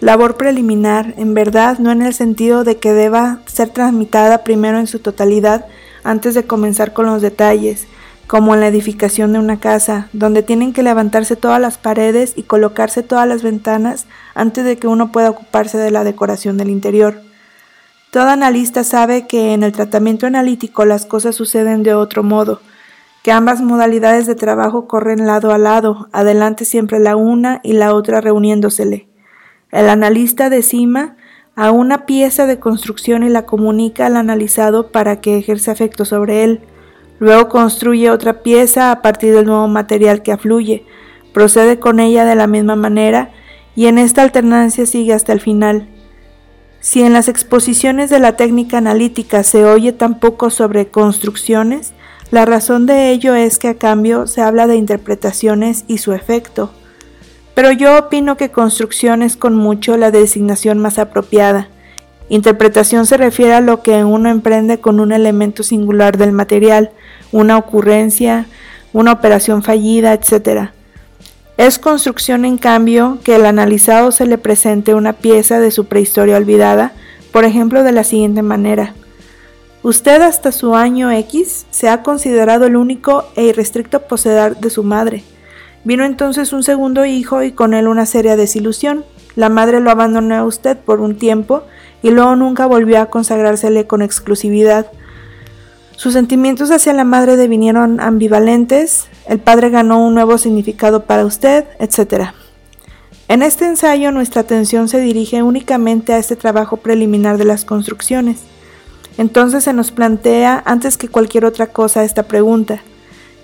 Labor 0.00 0.38
preliminar, 0.38 1.12
en 1.18 1.34
verdad 1.34 1.78
no 1.78 1.92
en 1.92 2.00
el 2.00 2.14
sentido 2.14 2.64
de 2.64 2.78
que 2.78 2.94
deba 2.94 3.40
ser 3.44 3.68
transmitada 3.68 4.44
primero 4.44 4.78
en 4.78 4.86
su 4.86 4.98
totalidad 4.98 5.66
antes 6.04 6.32
de 6.32 6.44
comenzar 6.44 6.94
con 6.94 7.04
los 7.04 7.20
detalles, 7.20 7.86
como 8.26 8.54
en 8.54 8.60
la 8.60 8.68
edificación 8.68 9.32
de 9.32 9.38
una 9.38 9.60
casa, 9.60 10.08
donde 10.12 10.42
tienen 10.42 10.72
que 10.72 10.82
levantarse 10.82 11.36
todas 11.36 11.60
las 11.60 11.78
paredes 11.78 12.32
y 12.36 12.44
colocarse 12.44 13.02
todas 13.02 13.28
las 13.28 13.42
ventanas 13.42 14.06
antes 14.34 14.64
de 14.64 14.76
que 14.76 14.86
uno 14.86 15.12
pueda 15.12 15.30
ocuparse 15.30 15.78
de 15.78 15.90
la 15.90 16.04
decoración 16.04 16.56
del 16.56 16.70
interior. 16.70 17.20
Todo 18.10 18.28
analista 18.28 18.84
sabe 18.84 19.26
que 19.26 19.52
en 19.52 19.62
el 19.62 19.72
tratamiento 19.72 20.26
analítico 20.26 20.84
las 20.84 21.04
cosas 21.04 21.34
suceden 21.34 21.82
de 21.82 21.94
otro 21.94 22.22
modo, 22.22 22.60
que 23.22 23.32
ambas 23.32 23.60
modalidades 23.60 24.26
de 24.26 24.34
trabajo 24.34 24.86
corren 24.86 25.26
lado 25.26 25.52
a 25.52 25.58
lado, 25.58 26.08
adelante 26.12 26.64
siempre 26.64 27.00
la 27.00 27.16
una 27.16 27.60
y 27.62 27.72
la 27.72 27.94
otra 27.94 28.20
reuniéndosele. 28.20 29.08
El 29.70 29.88
analista 29.88 30.50
decima 30.50 31.16
a 31.56 31.70
una 31.70 32.06
pieza 32.06 32.46
de 32.46 32.58
construcción 32.58 33.22
y 33.22 33.28
la 33.28 33.46
comunica 33.46 34.06
al 34.06 34.16
analizado 34.16 34.92
para 34.92 35.20
que 35.20 35.38
ejerza 35.38 35.72
efecto 35.72 36.04
sobre 36.04 36.44
él, 36.44 36.60
Luego 37.18 37.48
construye 37.48 38.10
otra 38.10 38.42
pieza 38.42 38.90
a 38.90 39.02
partir 39.02 39.34
del 39.34 39.46
nuevo 39.46 39.68
material 39.68 40.22
que 40.22 40.32
afluye, 40.32 40.84
procede 41.32 41.78
con 41.78 42.00
ella 42.00 42.24
de 42.24 42.34
la 42.34 42.46
misma 42.46 42.76
manera 42.76 43.30
y 43.76 43.86
en 43.86 43.98
esta 43.98 44.22
alternancia 44.22 44.86
sigue 44.86 45.12
hasta 45.12 45.32
el 45.32 45.40
final. 45.40 45.88
Si 46.80 47.02
en 47.02 47.12
las 47.12 47.28
exposiciones 47.28 48.10
de 48.10 48.18
la 48.18 48.36
técnica 48.36 48.78
analítica 48.78 49.42
se 49.42 49.64
oye 49.64 49.92
tan 49.92 50.20
poco 50.20 50.50
sobre 50.50 50.88
construcciones, 50.88 51.94
la 52.30 52.44
razón 52.44 52.86
de 52.86 53.10
ello 53.10 53.34
es 53.34 53.58
que 53.58 53.68
a 53.68 53.74
cambio 53.74 54.26
se 54.26 54.42
habla 54.42 54.66
de 54.66 54.76
interpretaciones 54.76 55.84
y 55.88 55.98
su 55.98 56.12
efecto. 56.12 56.70
Pero 57.54 57.72
yo 57.72 57.98
opino 57.98 58.36
que 58.36 58.50
construcción 58.50 59.22
es 59.22 59.36
con 59.36 59.54
mucho 59.54 59.96
la 59.96 60.10
designación 60.10 60.78
más 60.78 60.98
apropiada. 60.98 61.68
Interpretación 62.28 63.06
se 63.06 63.16
refiere 63.16 63.54
a 63.54 63.60
lo 63.60 63.82
que 63.82 64.04
uno 64.04 64.28
emprende 64.28 64.80
con 64.80 64.98
un 64.98 65.12
elemento 65.12 65.62
singular 65.62 66.18
del 66.18 66.32
material, 66.32 66.90
una 67.34 67.58
ocurrencia, 67.58 68.46
una 68.92 69.10
operación 69.10 69.64
fallida, 69.64 70.12
etc. 70.12 70.70
Es 71.56 71.80
construcción, 71.80 72.44
en 72.44 72.58
cambio, 72.58 73.18
que 73.24 73.34
el 73.34 73.44
analizado 73.44 74.12
se 74.12 74.24
le 74.24 74.38
presente 74.38 74.94
una 74.94 75.14
pieza 75.14 75.58
de 75.58 75.72
su 75.72 75.86
prehistoria 75.86 76.36
olvidada, 76.36 76.92
por 77.32 77.44
ejemplo, 77.44 77.82
de 77.82 77.90
la 77.90 78.04
siguiente 78.04 78.42
manera. 78.42 78.94
Usted 79.82 80.22
hasta 80.22 80.52
su 80.52 80.76
año 80.76 81.10
X 81.10 81.66
se 81.72 81.88
ha 81.88 82.04
considerado 82.04 82.66
el 82.66 82.76
único 82.76 83.24
e 83.34 83.46
irrestricto 83.46 84.02
poseedor 84.02 84.58
de 84.58 84.70
su 84.70 84.84
madre. 84.84 85.24
Vino 85.82 86.04
entonces 86.04 86.52
un 86.52 86.62
segundo 86.62 87.04
hijo 87.04 87.42
y 87.42 87.50
con 87.50 87.74
él 87.74 87.88
una 87.88 88.06
seria 88.06 88.36
desilusión. 88.36 89.04
La 89.34 89.48
madre 89.48 89.80
lo 89.80 89.90
abandonó 89.90 90.36
a 90.36 90.44
usted 90.44 90.78
por 90.78 91.00
un 91.00 91.16
tiempo 91.18 91.64
y 92.00 92.10
luego 92.10 92.36
nunca 92.36 92.66
volvió 92.66 93.00
a 93.00 93.06
consagrársele 93.06 93.88
con 93.88 94.02
exclusividad. 94.02 94.86
Sus 95.96 96.12
sentimientos 96.12 96.70
hacia 96.70 96.92
la 96.92 97.04
madre 97.04 97.36
devinieron 97.36 98.00
ambivalentes, 98.00 99.06
el 99.28 99.38
padre 99.38 99.70
ganó 99.70 100.04
un 100.04 100.14
nuevo 100.14 100.38
significado 100.38 101.04
para 101.04 101.24
usted, 101.24 101.64
etc. 101.78 102.30
En 103.28 103.42
este 103.42 103.66
ensayo 103.66 104.10
nuestra 104.10 104.42
atención 104.42 104.88
se 104.88 105.00
dirige 105.00 105.42
únicamente 105.42 106.12
a 106.12 106.18
este 106.18 106.36
trabajo 106.36 106.78
preliminar 106.78 107.38
de 107.38 107.44
las 107.44 107.64
construcciones. 107.64 108.40
Entonces 109.16 109.64
se 109.64 109.72
nos 109.72 109.92
plantea 109.92 110.62
antes 110.66 110.98
que 110.98 111.08
cualquier 111.08 111.44
otra 111.44 111.68
cosa 111.68 112.04
esta 112.04 112.24
pregunta. 112.24 112.82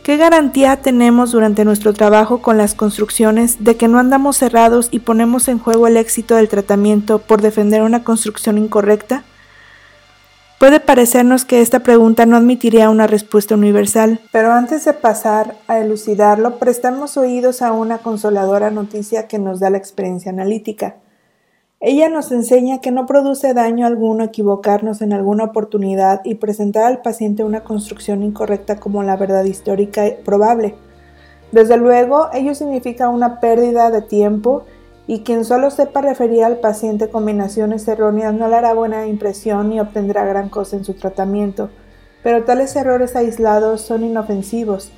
¿Qué 0.02 0.16
garantía 0.16 0.76
tenemos 0.76 1.30
durante 1.30 1.64
nuestro 1.64 1.92
trabajo 1.92 2.42
con 2.42 2.58
las 2.58 2.74
construcciones 2.74 3.62
de 3.62 3.76
que 3.76 3.86
no 3.86 3.98
andamos 3.98 4.36
cerrados 4.38 4.88
y 4.90 5.00
ponemos 5.00 5.46
en 5.46 5.58
juego 5.58 5.86
el 5.86 5.96
éxito 5.96 6.34
del 6.34 6.48
tratamiento 6.48 7.18
por 7.18 7.42
defender 7.42 7.82
una 7.82 8.02
construcción 8.02 8.58
incorrecta? 8.58 9.24
Puede 10.60 10.78
parecernos 10.78 11.46
que 11.46 11.62
esta 11.62 11.78
pregunta 11.78 12.26
no 12.26 12.36
admitiría 12.36 12.90
una 12.90 13.06
respuesta 13.06 13.54
universal, 13.54 14.20
pero 14.30 14.52
antes 14.52 14.84
de 14.84 14.92
pasar 14.92 15.56
a 15.68 15.78
elucidarlo, 15.78 16.58
prestamos 16.58 17.16
oídos 17.16 17.62
a 17.62 17.72
una 17.72 17.96
consoladora 17.96 18.70
noticia 18.70 19.26
que 19.26 19.38
nos 19.38 19.58
da 19.58 19.70
la 19.70 19.78
experiencia 19.78 20.30
analítica. 20.30 20.96
Ella 21.80 22.10
nos 22.10 22.30
enseña 22.30 22.82
que 22.82 22.90
no 22.90 23.06
produce 23.06 23.54
daño 23.54 23.86
alguno 23.86 24.22
equivocarnos 24.22 25.00
en 25.00 25.14
alguna 25.14 25.44
oportunidad 25.44 26.20
y 26.24 26.34
presentar 26.34 26.84
al 26.84 27.00
paciente 27.00 27.42
una 27.42 27.64
construcción 27.64 28.22
incorrecta 28.22 28.76
como 28.76 29.02
la 29.02 29.16
verdad 29.16 29.44
histórica 29.44 30.02
probable. 30.26 30.74
Desde 31.52 31.78
luego, 31.78 32.28
ello 32.34 32.54
significa 32.54 33.08
una 33.08 33.40
pérdida 33.40 33.90
de 33.90 34.02
tiempo 34.02 34.66
y 35.10 35.20
quien 35.20 35.44
solo 35.44 35.72
sepa 35.72 36.02
referir 36.02 36.44
al 36.44 36.60
paciente 36.60 37.08
combinaciones 37.08 37.88
erróneas 37.88 38.32
no 38.32 38.46
le 38.46 38.54
hará 38.54 38.74
buena 38.74 39.08
impresión 39.08 39.68
ni 39.68 39.80
obtendrá 39.80 40.24
gran 40.24 40.48
cosa 40.48 40.76
en 40.76 40.84
su 40.84 40.94
tratamiento. 40.94 41.68
Pero 42.22 42.44
tales 42.44 42.76
errores 42.76 43.16
aislados 43.16 43.80
son 43.80 44.04
inofensivos 44.04 44.92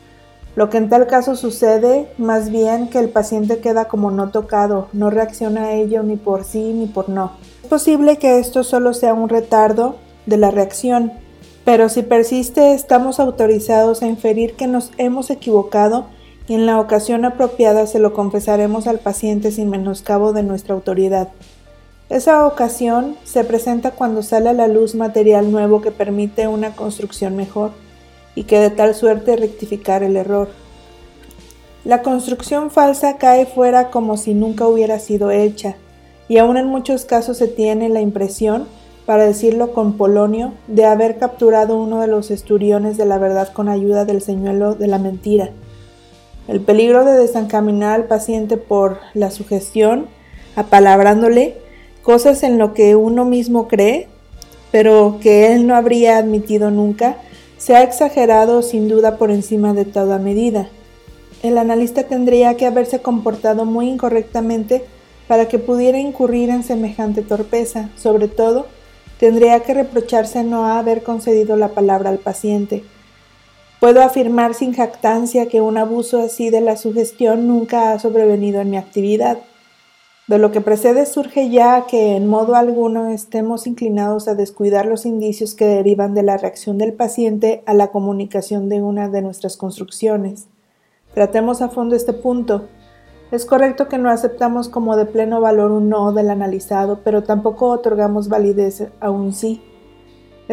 lo 0.54 0.68
que 0.68 0.76
en 0.76 0.90
tal 0.90 1.06
caso 1.06 1.34
sucede, 1.34 2.08
más 2.18 2.50
bien 2.50 2.88
que 2.88 2.98
el 2.98 3.08
paciente 3.08 3.60
queda 3.60 3.86
como 3.86 4.10
no 4.10 4.28
tocado, 4.30 4.88
no 4.92 5.08
reacciona 5.08 5.64
a 5.64 5.72
ello 5.72 6.02
ni 6.02 6.16
por 6.16 6.44
sí 6.44 6.74
ni 6.74 6.86
por 6.86 7.08
no. 7.08 7.32
Es 7.62 7.70
posible 7.70 8.18
que 8.18 8.38
esto 8.38 8.62
solo 8.62 8.92
sea 8.92 9.14
un 9.14 9.30
retardo 9.30 9.96
de 10.26 10.36
la 10.36 10.50
reacción, 10.50 11.12
pero 11.64 11.88
si 11.88 12.02
persiste 12.02 12.74
estamos 12.74 13.18
autorizados 13.18 14.02
a 14.02 14.08
inferir 14.08 14.54
que 14.54 14.66
nos 14.66 14.90
hemos 14.98 15.30
equivocado 15.30 16.04
y 16.52 16.54
en 16.54 16.66
la 16.66 16.78
ocasión 16.78 17.24
apropiada 17.24 17.86
se 17.86 17.98
lo 17.98 18.12
confesaremos 18.12 18.86
al 18.86 18.98
paciente 18.98 19.50
sin 19.50 19.70
menoscabo 19.70 20.34
de 20.34 20.42
nuestra 20.42 20.74
autoridad. 20.74 21.28
Esa 22.10 22.46
ocasión 22.46 23.16
se 23.24 23.42
presenta 23.42 23.92
cuando 23.92 24.22
sale 24.22 24.50
a 24.50 24.52
la 24.52 24.68
luz 24.68 24.94
material 24.94 25.50
nuevo 25.50 25.80
que 25.80 25.90
permite 25.90 26.48
una 26.48 26.76
construcción 26.76 27.36
mejor 27.36 27.70
y 28.34 28.42
que 28.42 28.58
de 28.58 28.68
tal 28.68 28.94
suerte 28.94 29.34
rectificar 29.34 30.02
el 30.02 30.14
error. 30.14 30.50
La 31.86 32.02
construcción 32.02 32.70
falsa 32.70 33.16
cae 33.16 33.46
fuera 33.46 33.90
como 33.90 34.18
si 34.18 34.34
nunca 34.34 34.66
hubiera 34.66 34.98
sido 34.98 35.30
hecha, 35.30 35.76
y 36.28 36.36
aún 36.36 36.58
en 36.58 36.66
muchos 36.66 37.06
casos 37.06 37.38
se 37.38 37.48
tiene 37.48 37.88
la 37.88 38.02
impresión, 38.02 38.66
para 39.06 39.24
decirlo 39.24 39.72
con 39.72 39.94
Polonio, 39.94 40.52
de 40.66 40.84
haber 40.84 41.16
capturado 41.16 41.80
uno 41.80 42.02
de 42.02 42.08
los 42.08 42.30
esturiones 42.30 42.98
de 42.98 43.06
la 43.06 43.16
verdad 43.16 43.54
con 43.54 43.70
ayuda 43.70 44.04
del 44.04 44.20
señuelo 44.20 44.74
de 44.74 44.86
la 44.86 44.98
mentira. 44.98 45.48
El 46.48 46.60
peligro 46.60 47.04
de 47.04 47.12
desencaminar 47.12 47.94
al 47.94 48.04
paciente 48.06 48.56
por 48.56 48.98
la 49.14 49.30
sugestión, 49.30 50.06
apalabrándole 50.56 51.56
cosas 52.02 52.42
en 52.42 52.58
lo 52.58 52.74
que 52.74 52.96
uno 52.96 53.24
mismo 53.24 53.68
cree, 53.68 54.08
pero 54.72 55.18
que 55.20 55.52
él 55.52 55.66
no 55.66 55.76
habría 55.76 56.18
admitido 56.18 56.70
nunca, 56.70 57.16
se 57.58 57.76
ha 57.76 57.82
exagerado 57.82 58.62
sin 58.62 58.88
duda 58.88 59.18
por 59.18 59.30
encima 59.30 59.72
de 59.72 59.84
toda 59.84 60.18
medida. 60.18 60.68
El 61.42 61.58
analista 61.58 62.04
tendría 62.04 62.56
que 62.56 62.66
haberse 62.66 63.02
comportado 63.02 63.64
muy 63.64 63.88
incorrectamente 63.88 64.84
para 65.28 65.46
que 65.46 65.58
pudiera 65.58 65.98
incurrir 65.98 66.50
en 66.50 66.64
semejante 66.64 67.22
torpeza. 67.22 67.90
Sobre 67.96 68.28
todo, 68.28 68.66
tendría 69.18 69.60
que 69.60 69.74
reprocharse 69.74 70.42
no 70.42 70.66
haber 70.66 71.02
concedido 71.02 71.56
la 71.56 71.68
palabra 71.68 72.10
al 72.10 72.18
paciente. 72.18 72.82
Puedo 73.82 74.00
afirmar 74.00 74.54
sin 74.54 74.74
jactancia 74.74 75.48
que 75.48 75.60
un 75.60 75.76
abuso 75.76 76.22
así 76.22 76.50
de 76.50 76.60
la 76.60 76.76
sugestión 76.76 77.48
nunca 77.48 77.90
ha 77.90 77.98
sobrevenido 77.98 78.60
en 78.60 78.70
mi 78.70 78.76
actividad. 78.76 79.38
De 80.28 80.38
lo 80.38 80.52
que 80.52 80.60
precede 80.60 81.04
surge 81.04 81.50
ya 81.50 81.84
que 81.86 82.14
en 82.14 82.28
modo 82.28 82.54
alguno 82.54 83.08
estemos 83.08 83.66
inclinados 83.66 84.28
a 84.28 84.36
descuidar 84.36 84.86
los 84.86 85.04
indicios 85.04 85.56
que 85.56 85.64
derivan 85.64 86.14
de 86.14 86.22
la 86.22 86.36
reacción 86.36 86.78
del 86.78 86.92
paciente 86.92 87.64
a 87.66 87.74
la 87.74 87.88
comunicación 87.88 88.68
de 88.68 88.82
una 88.82 89.08
de 89.08 89.20
nuestras 89.20 89.56
construcciones. 89.56 90.46
Tratemos 91.12 91.60
a 91.60 91.68
fondo 91.68 91.96
este 91.96 92.12
punto. 92.12 92.68
Es 93.32 93.44
correcto 93.44 93.88
que 93.88 93.98
no 93.98 94.10
aceptamos 94.10 94.68
como 94.68 94.96
de 94.96 95.06
pleno 95.06 95.40
valor 95.40 95.72
un 95.72 95.88
no 95.88 96.12
del 96.12 96.30
analizado, 96.30 97.00
pero 97.02 97.24
tampoco 97.24 97.70
otorgamos 97.70 98.28
validez 98.28 98.84
a 99.00 99.10
un 99.10 99.32
sí. 99.32 99.60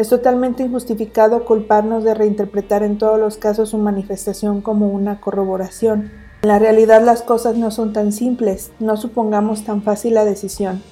Es 0.00 0.08
totalmente 0.08 0.62
injustificado 0.62 1.44
culparnos 1.44 2.04
de 2.04 2.14
reinterpretar 2.14 2.82
en 2.82 2.96
todos 2.96 3.20
los 3.20 3.36
casos 3.36 3.68
su 3.68 3.76
manifestación 3.76 4.62
como 4.62 4.88
una 4.88 5.20
corroboración. 5.20 6.10
En 6.40 6.48
la 6.48 6.58
realidad 6.58 7.04
las 7.04 7.20
cosas 7.20 7.58
no 7.58 7.70
son 7.70 7.92
tan 7.92 8.10
simples, 8.10 8.72
no 8.78 8.96
supongamos 8.96 9.62
tan 9.66 9.82
fácil 9.82 10.14
la 10.14 10.24
decisión. 10.24 10.82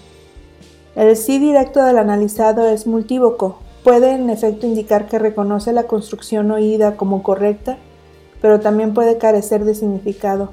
El 0.94 1.16
sí 1.16 1.38
directo 1.38 1.82
del 1.82 1.96
analizado 1.96 2.68
es 2.68 2.86
multívoco, 2.86 3.60
puede 3.82 4.10
en 4.10 4.28
efecto 4.28 4.66
indicar 4.66 5.06
que 5.06 5.18
reconoce 5.18 5.72
la 5.72 5.84
construcción 5.84 6.50
oída 6.50 6.98
como 6.98 7.22
correcta, 7.22 7.78
pero 8.42 8.60
también 8.60 8.92
puede 8.92 9.16
carecer 9.16 9.64
de 9.64 9.74
significado, 9.74 10.50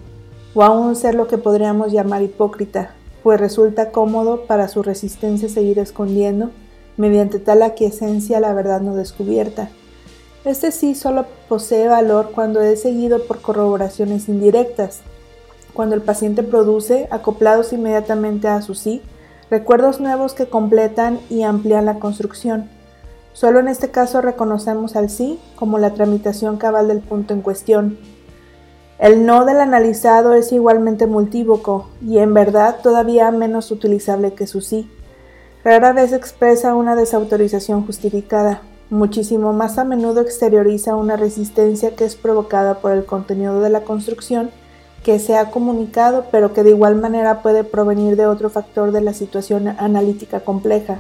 o 0.54 0.64
aún 0.64 0.96
ser 0.96 1.14
lo 1.14 1.28
que 1.28 1.38
podríamos 1.38 1.92
llamar 1.92 2.22
hipócrita, 2.22 2.92
pues 3.22 3.38
resulta 3.38 3.92
cómodo 3.92 4.46
para 4.46 4.70
su 4.70 4.82
resistencia 4.82 5.50
seguir 5.50 5.78
escondiendo, 5.78 6.52
mediante 6.98 7.40
tal 7.40 7.62
aquiescencia, 7.62 8.40
la 8.40 8.54
verdad 8.54 8.82
no 8.82 8.96
descubierta. 8.96 9.70
Este 10.46 10.72
sí 10.72 10.94
solo 10.94 11.26
posee 11.50 11.88
valor 11.88 12.32
cuando 12.34 12.62
es 12.62 12.82
seguido 12.82 13.24
por 13.24 13.42
corroboraciones 13.42 14.30
indirectas, 14.30 15.02
cuando 15.74 15.96
el 15.96 16.02
paciente 16.02 16.44
produce, 16.44 17.08
acoplados 17.12 17.74
inmediatamente 17.74 18.48
a 18.48 18.62
su 18.62 18.76
sí, 18.76 19.02
recuerdos 19.50 20.00
nuevos 20.00 20.34
que 20.34 20.48
completan 20.48 21.20
y 21.30 21.44
amplían 21.44 21.86
la 21.86 22.00
construcción. 22.00 22.70
Solo 23.34 23.60
en 23.60 23.68
este 23.68 23.92
caso 23.92 24.22
reconocemos 24.22 24.96
al 24.96 25.10
sí 25.10 25.40
como 25.56 25.78
la 25.78 25.94
tramitación 25.94 26.58
cabal 26.58 26.88
del 26.88 27.00
punto 27.00 27.34
en 27.34 27.42
cuestión. 27.42 27.98
El 28.98 29.26
no 29.26 29.44
del 29.44 29.60
analizado 29.60 30.36
es 30.36 30.54
igualmente 30.54 31.06
multívoco 31.06 31.90
y 32.02 32.20
en 32.20 32.34
verdad 32.34 32.78
todavía 32.82 33.30
menos 33.32 33.72
utilizable 33.72 34.34
que 34.34 34.48
su 34.48 34.62
sí. 34.62 34.90
Rara 35.66 35.94
vez 35.94 36.14
expresa 36.14 36.76
una 36.76 36.96
desautorización 36.96 37.88
justificada 37.88 38.62
muchísimo 38.92 39.52
más 39.52 39.80
a 39.80 39.84
menudo 39.84 40.22
exterioriza 40.22 40.96
una 40.96 41.16
resistencia 41.16 41.96
que 41.96 42.06
es 42.06 42.16
provocada 42.16 42.82
por 42.82 42.92
el 42.92 43.04
contenido 43.04 43.60
de 43.62 43.72
la 43.72 43.82
construcción 43.82 44.52
que 45.04 45.18
se 45.18 45.36
ha 45.36 45.50
comunicado, 45.50 46.28
pero 46.30 46.54
que 46.54 46.62
de 46.62 46.70
igual 46.70 46.98
manera 46.98 47.42
puede 47.42 47.64
provenir 47.64 48.16
de 48.16 48.28
otro 48.28 48.52
factor 48.52 48.92
de 48.92 49.02
la 49.02 49.16
situación 49.16 49.68
analítica 49.80 50.42
compleja. 50.42 51.00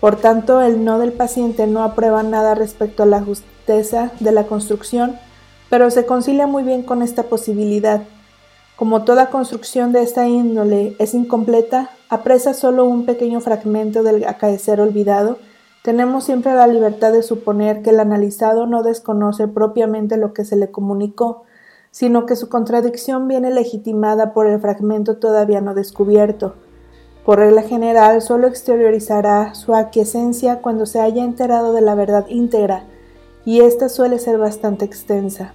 Por 0.00 0.16
tanto, 0.16 0.62
el 0.62 0.82
no 0.82 0.98
del 0.98 1.12
paciente 1.12 1.66
no 1.66 1.82
aprueba 1.82 2.22
nada 2.22 2.54
respecto 2.54 3.02
a 3.02 3.06
la 3.06 3.20
justeza 3.20 4.12
de 4.18 4.32
la 4.32 4.44
construcción, 4.44 5.18
pero 5.68 5.90
se 5.90 6.06
concilia 6.06 6.46
muy 6.46 6.62
bien 6.62 6.84
con 6.84 7.02
esta 7.02 7.24
posibilidad. 7.24 8.00
Como 8.76 9.04
toda 9.04 9.30
construcción 9.30 9.92
de 9.92 10.02
esta 10.02 10.26
índole 10.26 10.96
es 10.98 11.14
incompleta, 11.14 11.90
apresa 12.08 12.54
solo 12.54 12.84
un 12.84 13.06
pequeño 13.06 13.40
fragmento 13.40 14.02
del 14.02 14.24
acaecer 14.24 14.80
olvidado, 14.80 15.38
tenemos 15.84 16.24
siempre 16.24 16.54
la 16.54 16.66
libertad 16.66 17.12
de 17.12 17.22
suponer 17.22 17.82
que 17.82 17.90
el 17.90 18.00
analizado 18.00 18.66
no 18.66 18.82
desconoce 18.82 19.46
propiamente 19.46 20.16
lo 20.16 20.32
que 20.32 20.44
se 20.44 20.56
le 20.56 20.72
comunicó, 20.72 21.44
sino 21.92 22.26
que 22.26 22.34
su 22.34 22.48
contradicción 22.48 23.28
viene 23.28 23.52
legitimada 23.52 24.32
por 24.32 24.48
el 24.48 24.58
fragmento 24.58 25.18
todavía 25.18 25.60
no 25.60 25.74
descubierto. 25.74 26.54
Por 27.24 27.38
regla 27.38 27.62
general, 27.62 28.22
solo 28.22 28.48
exteriorizará 28.48 29.54
su 29.54 29.74
aquiescencia 29.74 30.62
cuando 30.62 30.84
se 30.84 31.00
haya 31.00 31.22
enterado 31.22 31.72
de 31.74 31.80
la 31.80 31.94
verdad 31.94 32.26
íntegra, 32.28 32.84
y 33.44 33.60
ésta 33.60 33.88
suele 33.88 34.18
ser 34.18 34.38
bastante 34.38 34.84
extensa. 34.84 35.54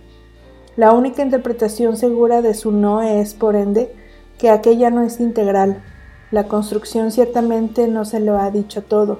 La 0.80 0.94
única 0.94 1.22
interpretación 1.22 1.98
segura 1.98 2.42
de 2.42 2.54
su 2.54 2.72
no 2.72 3.02
es, 3.02 3.34
por 3.34 3.58
ende, 3.58 3.94
que 4.38 4.50
aquella 4.50 4.90
no 4.90 5.02
es 5.02 5.20
integral. 5.20 5.84
La 6.32 6.48
construcción 6.48 7.12
ciertamente 7.12 7.90
no 7.90 8.06
se 8.06 8.22
lo 8.22 8.40
ha 8.40 8.50
dicho 8.50 8.82
todo. 8.82 9.20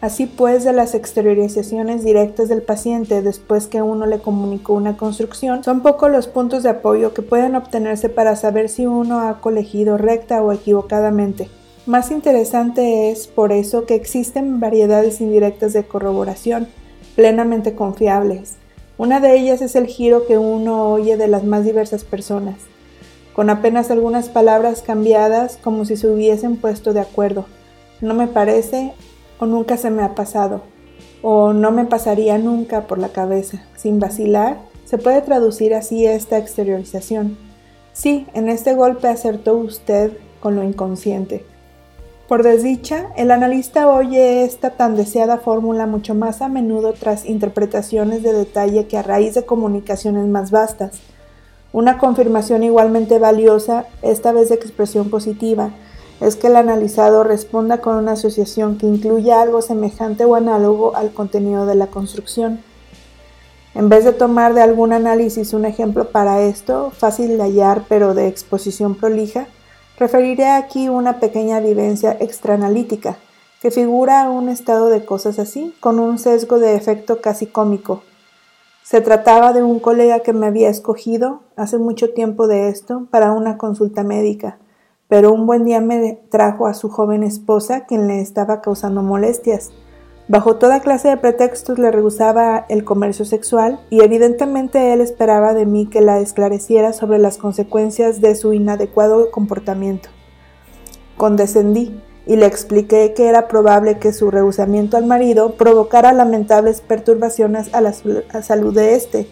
Así 0.00 0.24
pues, 0.24 0.64
de 0.64 0.72
las 0.72 0.94
exteriorizaciones 0.94 2.02
directas 2.02 2.48
del 2.48 2.62
paciente 2.62 3.20
después 3.20 3.66
que 3.66 3.82
uno 3.82 4.06
le 4.06 4.20
comunicó 4.20 4.72
una 4.72 4.96
construcción, 4.96 5.62
son 5.64 5.82
pocos 5.82 6.10
los 6.10 6.28
puntos 6.28 6.62
de 6.62 6.70
apoyo 6.70 7.12
que 7.12 7.20
pueden 7.20 7.54
obtenerse 7.54 8.08
para 8.08 8.34
saber 8.34 8.70
si 8.70 8.86
uno 8.86 9.20
ha 9.20 9.42
colegido 9.42 9.98
recta 9.98 10.42
o 10.42 10.50
equivocadamente. 10.50 11.50
Más 11.84 12.10
interesante 12.10 13.10
es, 13.10 13.26
por 13.26 13.52
eso, 13.52 13.84
que 13.84 13.96
existen 13.96 14.60
variedades 14.60 15.20
indirectas 15.20 15.74
de 15.74 15.84
corroboración, 15.84 16.68
plenamente 17.16 17.74
confiables. 17.74 18.57
Una 18.98 19.20
de 19.20 19.36
ellas 19.38 19.62
es 19.62 19.76
el 19.76 19.86
giro 19.86 20.26
que 20.26 20.38
uno 20.38 20.90
oye 20.90 21.16
de 21.16 21.28
las 21.28 21.44
más 21.44 21.64
diversas 21.64 22.02
personas, 22.02 22.56
con 23.32 23.48
apenas 23.48 23.92
algunas 23.92 24.28
palabras 24.28 24.82
cambiadas 24.82 25.56
como 25.56 25.84
si 25.84 25.96
se 25.96 26.08
hubiesen 26.08 26.56
puesto 26.56 26.92
de 26.92 26.98
acuerdo. 26.98 27.46
No 28.00 28.14
me 28.14 28.26
parece 28.26 28.92
o 29.38 29.46
nunca 29.46 29.76
se 29.76 29.90
me 29.90 30.02
ha 30.02 30.16
pasado, 30.16 30.62
o 31.22 31.52
no 31.52 31.70
me 31.70 31.84
pasaría 31.84 32.38
nunca 32.38 32.88
por 32.88 32.98
la 32.98 33.10
cabeza. 33.10 33.62
Sin 33.76 34.00
vacilar, 34.00 34.58
se 34.84 34.98
puede 34.98 35.22
traducir 35.22 35.74
así 35.74 36.04
esta 36.04 36.36
exteriorización. 36.36 37.38
Sí, 37.92 38.26
en 38.34 38.48
este 38.48 38.74
golpe 38.74 39.06
acertó 39.06 39.54
usted 39.54 40.10
con 40.40 40.56
lo 40.56 40.64
inconsciente. 40.64 41.44
Por 42.28 42.42
desdicha, 42.42 43.06
el 43.16 43.30
analista 43.30 43.88
oye 43.88 44.44
esta 44.44 44.72
tan 44.72 44.96
deseada 44.96 45.38
fórmula 45.38 45.86
mucho 45.86 46.14
más 46.14 46.42
a 46.42 46.48
menudo 46.48 46.92
tras 46.92 47.24
interpretaciones 47.24 48.22
de 48.22 48.34
detalle 48.34 48.86
que 48.86 48.98
a 48.98 49.02
raíz 49.02 49.32
de 49.32 49.46
comunicaciones 49.46 50.26
más 50.28 50.50
vastas. 50.50 51.00
Una 51.72 51.96
confirmación 51.96 52.64
igualmente 52.64 53.18
valiosa, 53.18 53.86
esta 54.02 54.32
vez 54.32 54.50
de 54.50 54.56
expresión 54.56 55.08
positiva, 55.08 55.70
es 56.20 56.36
que 56.36 56.48
el 56.48 56.56
analizado 56.56 57.24
responda 57.24 57.80
con 57.80 57.96
una 57.96 58.12
asociación 58.12 58.76
que 58.76 58.86
incluya 58.86 59.40
algo 59.40 59.62
semejante 59.62 60.26
o 60.26 60.34
análogo 60.34 60.96
al 60.96 61.14
contenido 61.14 61.64
de 61.64 61.76
la 61.76 61.86
construcción. 61.86 62.60
En 63.74 63.88
vez 63.88 64.04
de 64.04 64.12
tomar 64.12 64.52
de 64.52 64.60
algún 64.60 64.92
análisis 64.92 65.54
un 65.54 65.64
ejemplo 65.64 66.10
para 66.10 66.42
esto, 66.42 66.90
fácil 66.90 67.38
de 67.38 67.44
hallar 67.44 67.84
pero 67.88 68.12
de 68.12 68.28
exposición 68.28 68.96
prolija, 68.96 69.46
referiré 69.98 70.46
aquí 70.46 70.88
una 70.88 71.20
pequeña 71.20 71.60
vivencia 71.60 72.16
extraanalítica 72.20 73.18
que 73.60 73.70
figura 73.70 74.30
un 74.30 74.48
estado 74.48 74.88
de 74.88 75.04
cosas 75.04 75.38
así, 75.38 75.74
con 75.80 75.98
un 75.98 76.18
sesgo 76.18 76.58
de 76.58 76.76
efecto 76.76 77.20
casi 77.20 77.46
cómico. 77.46 78.02
Se 78.84 79.00
trataba 79.00 79.52
de 79.52 79.62
un 79.62 79.80
colega 79.80 80.20
que 80.20 80.32
me 80.32 80.46
había 80.46 80.68
escogido 80.70 81.40
hace 81.56 81.78
mucho 81.78 82.14
tiempo 82.14 82.46
de 82.46 82.68
esto 82.68 83.06
para 83.10 83.32
una 83.32 83.58
consulta 83.58 84.04
médica 84.04 84.58
pero 85.08 85.32
un 85.32 85.46
buen 85.46 85.64
día 85.64 85.80
me 85.80 86.20
trajo 86.30 86.66
a 86.66 86.74
su 86.74 86.90
joven 86.90 87.22
esposa, 87.22 87.86
quien 87.86 88.06
le 88.06 88.20
estaba 88.20 88.60
causando 88.60 89.02
molestias. 89.02 89.72
Bajo 90.28 90.56
toda 90.56 90.80
clase 90.80 91.08
de 91.08 91.16
pretextos 91.16 91.78
le 91.78 91.90
rehusaba 91.90 92.66
el 92.68 92.84
comercio 92.84 93.24
sexual 93.24 93.80
y 93.88 94.02
evidentemente 94.02 94.92
él 94.92 95.00
esperaba 95.00 95.54
de 95.54 95.64
mí 95.64 95.86
que 95.86 96.02
la 96.02 96.20
esclareciera 96.20 96.92
sobre 96.92 97.18
las 97.18 97.38
consecuencias 97.38 98.20
de 98.20 98.34
su 98.34 98.52
inadecuado 98.52 99.30
comportamiento. 99.30 100.10
Condescendí 101.16 101.98
y 102.26 102.36
le 102.36 102.44
expliqué 102.44 103.14
que 103.14 103.26
era 103.26 103.48
probable 103.48 103.98
que 103.98 104.12
su 104.12 104.30
rehusamiento 104.30 104.98
al 104.98 105.06
marido 105.06 105.52
provocara 105.52 106.12
lamentables 106.12 106.82
perturbaciones 106.82 107.72
a 107.72 107.80
la 107.80 107.94
salud 107.94 108.74
de 108.74 108.96
éste, 108.96 109.30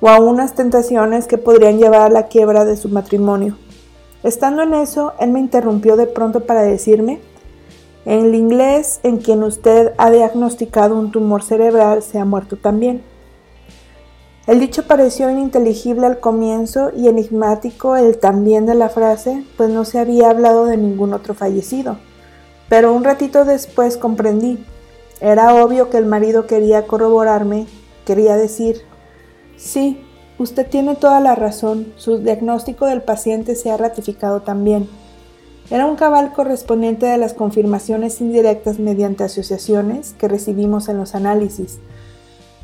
o 0.00 0.08
a 0.08 0.18
unas 0.18 0.54
tentaciones 0.54 1.26
que 1.26 1.36
podrían 1.36 1.78
llevar 1.78 2.00
a 2.00 2.08
la 2.08 2.28
quiebra 2.28 2.64
de 2.64 2.78
su 2.78 2.88
matrimonio. 2.88 3.58
Estando 4.22 4.62
en 4.62 4.72
eso, 4.72 5.12
él 5.20 5.30
me 5.30 5.40
interrumpió 5.40 5.96
de 5.96 6.06
pronto 6.06 6.40
para 6.46 6.62
decirme, 6.62 7.20
en 8.04 8.26
el 8.26 8.34
inglés 8.34 9.00
en 9.02 9.18
quien 9.18 9.42
usted 9.42 9.92
ha 9.98 10.10
diagnosticado 10.10 10.98
un 10.98 11.10
tumor 11.10 11.42
cerebral 11.42 12.02
se 12.02 12.18
ha 12.18 12.24
muerto 12.24 12.56
también. 12.56 13.02
El 14.46 14.58
dicho 14.58 14.86
pareció 14.86 15.30
ininteligible 15.30 16.06
al 16.06 16.18
comienzo 16.18 16.90
y 16.96 17.08
enigmático 17.08 17.96
el 17.96 18.18
también 18.18 18.66
de 18.66 18.74
la 18.74 18.88
frase, 18.88 19.44
pues 19.56 19.70
no 19.70 19.84
se 19.84 19.98
había 19.98 20.30
hablado 20.30 20.66
de 20.66 20.76
ningún 20.76 21.14
otro 21.14 21.34
fallecido. 21.34 21.98
Pero 22.68 22.92
un 22.92 23.04
ratito 23.04 23.44
después 23.44 23.96
comprendí. 23.96 24.64
Era 25.20 25.54
obvio 25.62 25.90
que 25.90 25.98
el 25.98 26.06
marido 26.06 26.48
quería 26.48 26.86
corroborarme, 26.88 27.66
quería 28.04 28.36
decir, 28.36 28.82
sí, 29.56 30.04
Usted 30.42 30.66
tiene 30.68 30.96
toda 30.96 31.20
la 31.20 31.36
razón, 31.36 31.92
su 31.96 32.18
diagnóstico 32.18 32.86
del 32.86 33.02
paciente 33.02 33.54
se 33.54 33.70
ha 33.70 33.76
ratificado 33.76 34.40
también. 34.42 34.88
Era 35.72 35.86
un 35.86 35.96
cabal 35.96 36.34
correspondiente 36.34 37.06
de 37.06 37.16
las 37.16 37.32
confirmaciones 37.32 38.20
indirectas 38.20 38.78
mediante 38.78 39.24
asociaciones 39.24 40.14
que 40.18 40.28
recibimos 40.28 40.90
en 40.90 40.98
los 40.98 41.14
análisis. 41.14 41.78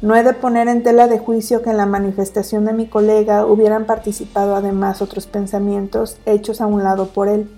No 0.03 0.15
he 0.15 0.23
de 0.23 0.35
poner 0.35 0.69
en 0.69 0.83
tela 0.83 1.09
de 1.09 1.19
juicio 1.19 1.63
que 1.63 1.71
en 1.71 1.79
la 1.79 1.87
manifestación 1.87 2.67
de 2.67 2.75
mi 2.75 2.87
colega 2.87 3.47
hubieran 3.47 3.87
participado 3.87 4.55
además 4.55 5.01
otros 5.01 5.27
pensamientos 5.27 6.19
hechos 6.27 6.61
a 6.61 6.67
un 6.67 6.83
lado 6.85 7.07
por 7.07 7.29
él. 7.29 7.49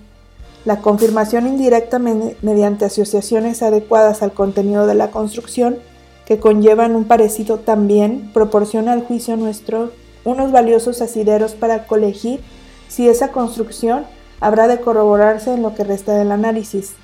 La 0.63 0.77
confirmación 0.77 1.45
indirecta 1.47 1.99
mediante 1.99 2.85
asociaciones 2.85 3.61
adecuadas 3.61 4.23
al 4.23 4.31
contenido 4.31 4.87
de 4.87 4.95
la 4.95 5.11
construcción, 5.11 5.79
que 6.25 6.39
conllevan 6.39 6.95
un 6.95 7.03
parecido 7.03 7.57
también, 7.59 8.31
proporciona 8.33 8.93
al 8.93 9.03
juicio 9.03 9.35
nuestro 9.35 9.91
unos 10.23 10.53
valiosos 10.53 11.01
asideros 11.01 11.55
para 11.55 11.87
colegir 11.87 12.39
si 12.87 13.09
esa 13.09 13.33
construcción 13.33 14.05
habrá 14.41 14.67
de 14.67 14.81
corroborarse 14.81 15.53
en 15.53 15.61
lo 15.61 15.73
que 15.73 15.85
resta 15.85 16.13
del 16.15 16.31
análisis. 16.33 16.95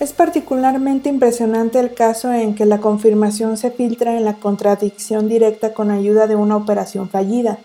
Es 0.00 0.12
particularmente 0.12 1.08
impresionante 1.08 1.78
el 1.78 1.94
caso 1.94 2.32
en 2.32 2.54
que 2.54 2.66
la 2.66 2.78
confirmación 2.78 3.56
se 3.56 3.70
filtra 3.70 4.16
en 4.16 4.24
la 4.24 4.34
contradicción 4.34 5.28
directa 5.28 5.72
con 5.74 5.90
ayuda 5.90 6.26
de 6.26 6.34
una 6.34 6.56
operación 6.56 7.08
fallida. 7.08 7.58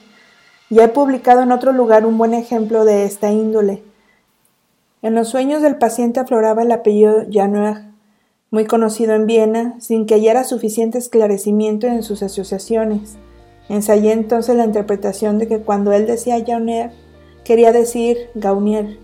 Ya 0.69 0.83
he 0.83 0.87
publicado 0.89 1.41
en 1.41 1.51
otro 1.51 1.71
lugar 1.71 2.05
un 2.05 2.17
buen 2.17 2.33
ejemplo 2.33 2.85
de 2.85 3.05
esta 3.05 3.31
índole. 3.31 3.83
En 5.01 5.15
los 5.15 5.29
sueños 5.29 5.61
del 5.61 5.77
paciente 5.77 6.19
afloraba 6.19 6.61
el 6.61 6.71
apellido 6.71 7.25
Januer, 7.31 7.85
muy 8.51 8.65
conocido 8.65 9.15
en 9.15 9.25
Viena, 9.25 9.75
sin 9.79 10.05
que 10.05 10.15
hallara 10.15 10.43
suficiente 10.43 10.97
esclarecimiento 10.97 11.87
en 11.87 12.03
sus 12.03 12.21
asociaciones. 12.21 13.15
Ensayé 13.67 14.11
entonces 14.11 14.55
la 14.55 14.65
interpretación 14.65 15.39
de 15.39 15.47
que 15.47 15.59
cuando 15.59 15.91
él 15.91 16.05
decía 16.05 16.43
Jaunier, 16.45 16.91
quería 17.43 17.71
decir 17.71 18.29
Gaunier, 18.35 18.99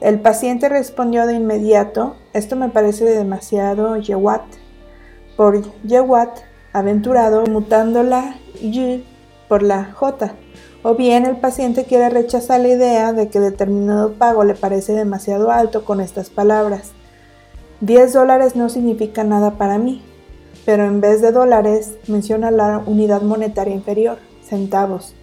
El 0.00 0.20
paciente 0.20 0.68
respondió 0.68 1.26
de 1.26 1.34
inmediato, 1.34 2.16
esto 2.32 2.56
me 2.56 2.68
parece 2.68 3.04
demasiado 3.04 3.96
Yewat, 3.96 4.42
por 5.36 5.62
Yewat, 5.82 6.38
aventurado, 6.72 7.44
mutando 7.46 8.02
la 8.02 8.36
Y 8.60 9.04
por 9.48 9.62
la 9.62 9.92
J. 9.92 10.34
O 10.82 10.94
bien 10.94 11.24
el 11.24 11.36
paciente 11.36 11.84
quiere 11.84 12.10
rechazar 12.10 12.60
la 12.60 12.68
idea 12.68 13.12
de 13.12 13.28
que 13.28 13.40
determinado 13.40 14.12
pago 14.12 14.44
le 14.44 14.54
parece 14.54 14.92
demasiado 14.92 15.50
alto 15.50 15.84
con 15.84 16.00
estas 16.00 16.28
palabras. 16.30 16.92
10 17.80 18.12
dólares 18.12 18.54
no 18.54 18.68
significa 18.68 19.24
nada 19.24 19.52
para 19.52 19.78
mí, 19.78 20.02
pero 20.64 20.84
en 20.84 21.00
vez 21.00 21.20
de 21.20 21.32
dólares 21.32 21.94
menciona 22.06 22.50
la 22.50 22.82
unidad 22.84 23.22
monetaria 23.22 23.74
inferior, 23.74 24.18
centavos. 24.42 25.14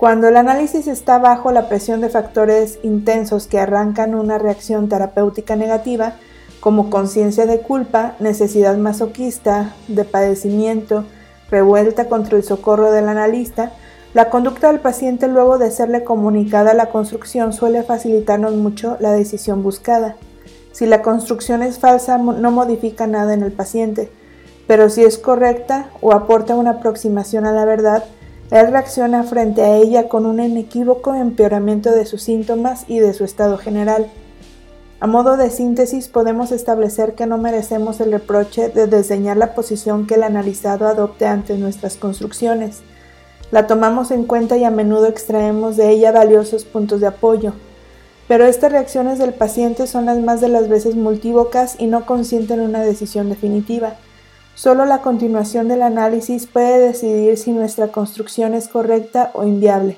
Cuando 0.00 0.28
el 0.28 0.38
análisis 0.38 0.86
está 0.86 1.18
bajo 1.18 1.52
la 1.52 1.68
presión 1.68 2.00
de 2.00 2.08
factores 2.08 2.78
intensos 2.82 3.46
que 3.46 3.58
arrancan 3.58 4.14
una 4.14 4.38
reacción 4.38 4.88
terapéutica 4.88 5.56
negativa, 5.56 6.14
como 6.58 6.88
conciencia 6.88 7.44
de 7.44 7.60
culpa, 7.60 8.14
necesidad 8.18 8.78
masoquista, 8.78 9.74
de 9.88 10.06
padecimiento, 10.06 11.04
revuelta 11.50 12.08
contra 12.08 12.38
el 12.38 12.44
socorro 12.44 12.90
del 12.92 13.10
analista, 13.10 13.72
la 14.14 14.30
conducta 14.30 14.68
del 14.68 14.80
paciente 14.80 15.28
luego 15.28 15.58
de 15.58 15.70
serle 15.70 16.02
comunicada 16.02 16.72
la 16.72 16.86
construcción 16.86 17.52
suele 17.52 17.82
facilitarnos 17.82 18.54
mucho 18.54 18.96
la 19.00 19.12
decisión 19.12 19.62
buscada. 19.62 20.16
Si 20.72 20.86
la 20.86 21.02
construcción 21.02 21.62
es 21.62 21.78
falsa, 21.78 22.16
no 22.16 22.50
modifica 22.50 23.06
nada 23.06 23.34
en 23.34 23.42
el 23.42 23.52
paciente, 23.52 24.10
pero 24.66 24.88
si 24.88 25.04
es 25.04 25.18
correcta 25.18 25.90
o 26.00 26.14
aporta 26.14 26.54
una 26.54 26.70
aproximación 26.70 27.44
a 27.44 27.52
la 27.52 27.66
verdad, 27.66 28.04
él 28.50 28.72
reacciona 28.72 29.22
frente 29.22 29.62
a 29.62 29.76
ella 29.76 30.08
con 30.08 30.26
un 30.26 30.40
inequívoco 30.40 31.14
empeoramiento 31.14 31.92
de 31.92 32.04
sus 32.04 32.22
síntomas 32.22 32.84
y 32.88 32.98
de 32.98 33.14
su 33.14 33.24
estado 33.24 33.58
general. 33.58 34.08
A 34.98 35.06
modo 35.06 35.36
de 35.36 35.50
síntesis 35.50 36.08
podemos 36.08 36.50
establecer 36.50 37.14
que 37.14 37.26
no 37.26 37.38
merecemos 37.38 38.00
el 38.00 38.12
reproche 38.12 38.68
de 38.68 38.86
desdeñar 38.86 39.36
la 39.36 39.54
posición 39.54 40.06
que 40.06 40.16
el 40.16 40.24
analizado 40.24 40.88
adopte 40.88 41.26
ante 41.26 41.56
nuestras 41.56 41.96
construcciones. 41.96 42.80
La 43.52 43.66
tomamos 43.66 44.10
en 44.10 44.24
cuenta 44.24 44.56
y 44.56 44.64
a 44.64 44.70
menudo 44.70 45.06
extraemos 45.06 45.76
de 45.76 45.90
ella 45.90 46.12
valiosos 46.12 46.64
puntos 46.64 47.00
de 47.00 47.06
apoyo. 47.06 47.54
Pero 48.28 48.46
estas 48.46 48.72
reacciones 48.72 49.18
del 49.18 49.32
paciente 49.32 49.86
son 49.86 50.06
las 50.06 50.18
más 50.18 50.40
de 50.40 50.48
las 50.48 50.68
veces 50.68 50.96
multívocas 50.96 51.76
y 51.78 51.86
no 51.86 52.04
consienten 52.04 52.60
una 52.60 52.82
decisión 52.82 53.28
definitiva. 53.28 53.96
Solo 54.60 54.84
la 54.84 55.00
continuación 55.00 55.68
del 55.68 55.80
análisis 55.80 56.46
puede 56.46 56.88
decidir 56.88 57.38
si 57.38 57.50
nuestra 57.50 57.88
construcción 57.88 58.52
es 58.52 58.68
correcta 58.68 59.30
o 59.32 59.44
inviable, 59.44 59.96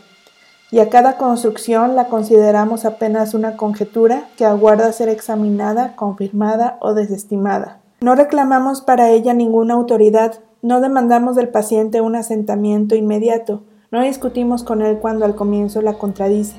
y 0.71 0.79
a 0.79 0.89
cada 0.89 1.17
construcción 1.17 1.97
la 1.97 2.07
consideramos 2.07 2.85
apenas 2.85 3.35
una 3.35 3.57
conjetura 3.57 4.29
que 4.37 4.45
aguarda 4.45 4.93
ser 4.93 5.09
examinada, 5.09 5.97
confirmada 5.97 6.79
o 6.81 6.95
desestimada. 6.95 7.81
No 8.03 8.15
reclamamos 8.15 8.83
para 8.83 9.11
ella 9.11 9.35
ninguna 9.35 9.75
autoridad, 9.75 10.39
no 10.63 10.81
demandamos 10.81 11.35
del 11.35 11.49
paciente 11.49 12.01
un 12.01 12.15
asentamiento 12.15 12.95
inmediato, 12.95 13.65
no 13.91 14.01
discutimos 14.01 14.63
con 14.63 14.81
él 14.81 14.99
cuando 14.99 15.25
al 15.25 15.35
comienzo 15.35 15.83
la 15.83 15.95
contradice. 15.95 16.55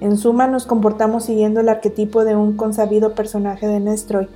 En 0.00 0.16
suma, 0.16 0.48
nos 0.48 0.66
comportamos 0.66 1.26
siguiendo 1.26 1.60
el 1.60 1.68
arquetipo 1.68 2.24
de 2.24 2.34
un 2.34 2.56
consabido 2.56 3.14
personaje 3.14 3.68
de 3.68 3.78
Nestroy, 3.78 4.28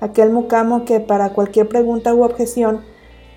aquel 0.00 0.30
mucamo 0.30 0.84
que 0.84 1.00
para 1.00 1.30
cualquier 1.30 1.68
pregunta 1.68 2.14
u 2.14 2.22
objeción 2.22 2.80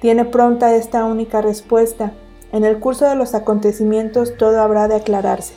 tiene 0.02 0.26
pronta 0.26 0.76
esta 0.76 1.06
única 1.06 1.41
respuesta. 1.41 2.13
En 2.52 2.65
el 2.65 2.80
curso 2.80 3.06
de 3.06 3.15
los 3.15 3.34
acontecimientos 3.34 4.38
todo 4.38 4.62
habrá 4.62 4.88
de 4.88 4.95
aclararse. 4.95 5.54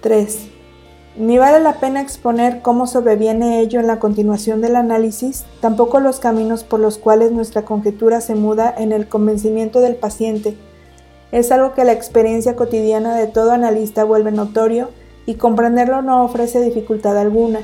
3. 0.00 0.48
Ni 1.16 1.36
vale 1.36 1.60
la 1.60 1.74
pena 1.74 2.00
exponer 2.00 2.62
cómo 2.62 2.86
sobreviene 2.86 3.60
ello 3.60 3.80
en 3.80 3.86
la 3.86 3.98
continuación 3.98 4.60
del 4.60 4.76
análisis, 4.76 5.44
tampoco 5.60 6.00
los 6.00 6.20
caminos 6.20 6.64
por 6.64 6.80
los 6.80 6.96
cuales 6.96 7.32
nuestra 7.32 7.62
conjetura 7.62 8.20
se 8.20 8.34
muda 8.34 8.74
en 8.76 8.92
el 8.92 9.08
convencimiento 9.08 9.80
del 9.80 9.94
paciente. 9.94 10.56
Es 11.30 11.52
algo 11.52 11.74
que 11.74 11.84
la 11.84 11.92
experiencia 11.92 12.56
cotidiana 12.56 13.14
de 13.14 13.26
todo 13.26 13.52
analista 13.52 14.04
vuelve 14.04 14.32
notorio 14.32 14.88
y 15.26 15.34
comprenderlo 15.34 16.02
no 16.02 16.24
ofrece 16.24 16.62
dificultad 16.62 17.16
alguna. 17.18 17.60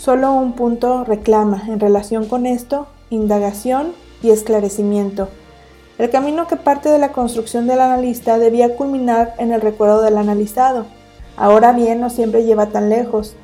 Solo 0.00 0.32
un 0.32 0.54
punto 0.54 1.04
reclama 1.04 1.64
en 1.68 1.78
relación 1.78 2.24
con 2.24 2.46
esto, 2.46 2.86
indagación 3.10 3.92
y 4.22 4.30
esclarecimiento. 4.30 5.28
El 5.98 6.08
camino 6.08 6.46
que 6.46 6.56
parte 6.56 6.88
de 6.88 6.98
la 6.98 7.12
construcción 7.12 7.66
del 7.66 7.82
analista 7.82 8.38
debía 8.38 8.76
culminar 8.76 9.34
en 9.36 9.52
el 9.52 9.60
recuerdo 9.60 10.00
del 10.00 10.16
analizado 10.16 10.86
Ahora 11.36 11.72
bien, 11.72 12.00
no 12.00 12.08
siempre 12.08 12.44
lleva 12.44 12.70
tan 12.70 12.88
lejos. 12.88 13.34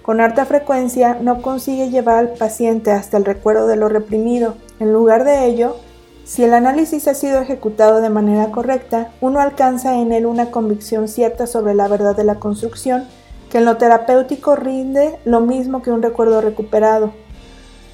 Con 0.00 0.22
harta 0.22 0.46
frecuencia 0.46 1.18
no 1.20 1.42
consigue 1.42 1.90
llevar 1.90 2.16
al 2.16 2.28
paciente 2.30 2.92
hasta 2.92 3.18
el 3.18 3.26
recuerdo 3.26 3.66
de 3.66 3.76
lo 3.76 3.90
reprimido. 3.90 4.54
En 4.80 4.94
lugar 4.94 5.24
de 5.24 5.44
ello, 5.44 5.76
si 6.24 6.44
el 6.44 6.54
análisis 6.54 7.08
ha 7.08 7.14
sido 7.14 7.42
ejecutado 7.42 8.00
de 8.00 8.08
manera 8.08 8.52
correcta, 8.52 9.10
uno 9.20 9.40
alcanza 9.40 9.98
en 10.00 10.12
él 10.12 10.24
una 10.24 10.50
convicción 10.50 11.08
cierta 11.08 11.46
sobre 11.46 11.74
la 11.74 11.88
verdad 11.88 12.16
de 12.16 12.24
la 12.24 12.36
construcción, 12.36 13.04
que 13.50 13.58
en 13.58 13.64
lo 13.64 13.76
terapéutico 13.76 14.56
rinde 14.56 15.18
lo 15.24 15.40
mismo 15.40 15.82
que 15.82 15.90
un 15.90 16.02
recuerdo 16.02 16.40
recuperado. 16.40 17.12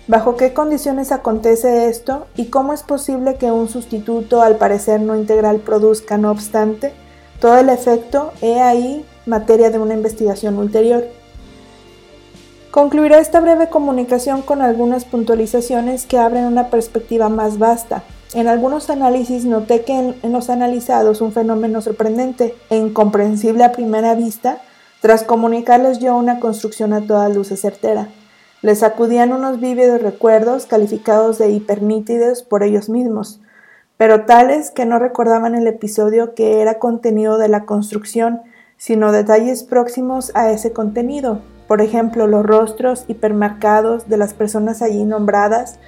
¿Bajo 0.08 0.36
qué 0.36 0.52
condiciones 0.52 1.12
acontece 1.12 1.88
esto 1.88 2.26
y 2.36 2.46
cómo 2.46 2.72
es 2.72 2.82
posible 2.82 3.36
que 3.36 3.52
un 3.52 3.68
sustituto 3.68 4.42
al 4.42 4.56
parecer 4.56 5.00
no 5.00 5.16
integral 5.16 5.58
produzca, 5.58 6.18
no 6.18 6.30
obstante, 6.30 6.92
todo 7.40 7.56
el 7.58 7.68
efecto? 7.68 8.32
He 8.40 8.60
ahí 8.60 9.04
materia 9.26 9.70
de 9.70 9.78
una 9.78 9.94
investigación 9.94 10.58
ulterior. 10.58 11.04
Concluiré 12.72 13.18
esta 13.18 13.40
breve 13.40 13.68
comunicación 13.68 14.42
con 14.42 14.62
algunas 14.62 15.04
puntualizaciones 15.04 16.06
que 16.06 16.18
abren 16.18 16.46
una 16.46 16.70
perspectiva 16.70 17.28
más 17.28 17.58
vasta. 17.58 18.02
En 18.34 18.48
algunos 18.48 18.88
análisis 18.88 19.44
noté 19.44 19.82
que 19.82 20.14
en, 20.22 20.32
los 20.32 20.48
analizados 20.48 21.20
un 21.20 21.32
fenómeno 21.32 21.82
sorprendente 21.82 22.54
e 22.70 22.78
incomprensible 22.78 23.62
a 23.62 23.72
primera 23.72 24.14
vista, 24.14 24.62
tras 25.02 25.24
comunicarles 25.24 25.98
yo 25.98 26.16
una 26.16 26.40
construcción 26.40 26.94
a 26.94 27.02
todas 27.02 27.34
luces 27.34 27.60
certera. 27.60 28.08
Les 28.62 28.78
sacudían 28.78 29.32
unos 29.32 29.60
vívidos 29.60 30.00
recuerdos 30.00 30.64
calificados 30.64 31.36
de 31.36 31.50
hipernítidos 31.50 32.42
por 32.42 32.62
ellos 32.62 32.88
mismos, 32.88 33.40
pero 33.98 34.24
tales 34.24 34.70
que 34.70 34.86
no 34.86 34.98
recordaban 34.98 35.54
el 35.54 35.66
episodio 35.66 36.34
que 36.34 36.62
era 36.62 36.78
contenido 36.78 37.36
de 37.36 37.48
la 37.48 37.66
construcción 37.66 38.40
sino 38.82 39.12
detalles 39.12 39.62
próximos 39.62 40.32
a 40.34 40.50
ese 40.50 40.72
contenido, 40.72 41.40
por 41.68 41.80
ejemplo, 41.80 42.26
los 42.26 42.44
rostros 42.44 43.04
hipermarcados 43.06 44.08
de 44.08 44.16
las 44.16 44.34
personas 44.34 44.82
allí 44.82 45.04
nombradas, 45.04 45.78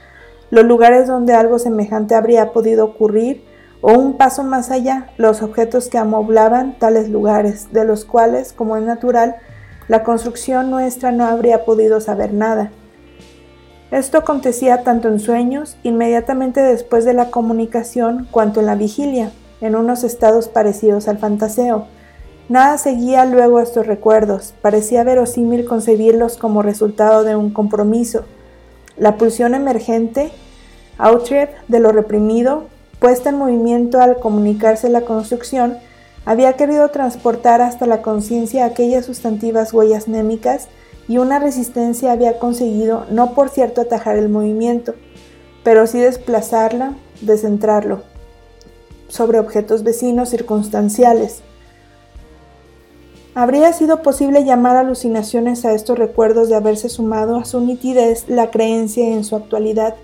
los 0.51 0.65
lugares 0.65 1.09
donde 1.09 1.35
algo 1.35 1.59
semejante 1.59 2.15
habría 2.15 2.53
podido 2.53 2.85
ocurrir, 2.85 3.45
o 3.87 3.93
un 3.93 4.15
paso 4.15 4.45
más 4.45 4.71
allá, 4.71 5.11
los 5.19 5.43
objetos 5.43 5.89
que 5.89 5.99
amoblaban 5.99 6.79
tales 6.79 7.11
lugares, 7.11 7.71
de 7.71 7.85
los 7.85 8.07
cuales, 8.07 8.55
como 8.55 8.79
es 8.79 8.83
natural, 8.83 9.37
la 9.89 10.03
construcción 10.03 10.71
nuestra 10.71 11.13
no 11.13 11.27
habría 11.27 11.67
podido 11.67 12.01
saber 12.01 12.33
nada. 12.33 12.71
Esto 13.91 14.17
acontecía 14.17 14.85
tanto 14.85 15.09
en 15.09 15.21
sueños, 15.21 15.77
inmediatamente 15.83 16.63
después 16.63 17.05
de 17.05 17.13
la 17.13 17.31
comunicación, 17.31 18.27
cuanto 18.31 18.61
en 18.61 18.67
la 18.67 18.75
vigilia, 18.75 19.33
en 19.61 19.77
unos 19.77 20.03
estados 20.03 20.49
parecidos 20.49 21.07
al 21.07 21.19
fantaseo. 21.19 21.87
Nada 22.49 22.79
seguía 22.79 23.27
luego 23.27 23.61
estos 23.61 23.87
recuerdos, 23.87 24.55
parecía 24.63 25.05
verosímil 25.05 25.67
concebirlos 25.67 26.39
como 26.39 26.63
resultado 26.63 27.23
de 27.23 27.37
un 27.37 27.51
compromiso. 27.51 28.25
La 28.97 29.19
pulsión 29.19 29.55
emergente, 29.55 30.33
outrep 30.97 31.51
de 31.69 31.81
lo 31.81 31.93
reprimido, 31.93 32.73
puesta 32.99 33.31
en 33.31 33.39
movimiento 33.39 34.01
al 34.01 34.19
comunicarse 34.19 34.89
la 34.89 35.03
construcción, 35.03 35.79
había 36.25 36.55
querido 36.55 36.89
transportar 36.89 37.61
hasta 37.61 37.87
la 37.87 38.01
conciencia 38.01 38.65
aquellas 38.65 39.05
sustantivas 39.05 39.73
huellas 39.73 40.09
némicas 40.09 40.69
y 41.07 41.19
una 41.19 41.39
resistencia 41.39 42.13
había 42.13 42.39
conseguido 42.39 43.05
no 43.11 43.35
por 43.35 43.51
cierto 43.51 43.83
atajar 43.83 44.17
el 44.17 44.29
movimiento, 44.29 44.95
pero 45.63 45.87
sí 45.87 45.99
desplazarla, 45.99 46.95
descentrarlo 47.21 48.03
sobre 49.09 49.39
objetos 49.39 49.83
vecinos 49.83 50.31
circunstanciales. 50.31 51.43
Habría 53.35 53.73
sido 53.73 54.03
posible 54.03 54.45
llamar 54.45 54.77
alucinaciones 54.77 55.65
a 55.65 55.73
estos 55.73 55.99
recuerdos 55.99 56.49
de 56.49 56.55
haberse 56.55 56.89
sumado 56.89 57.37
a 57.37 57.45
su 57.45 57.61
nitidez 57.61 58.29
la 58.29 58.51
creencia 58.51 59.09
en 59.09 59.25
su 59.25 59.35
actualidad. 59.35 59.97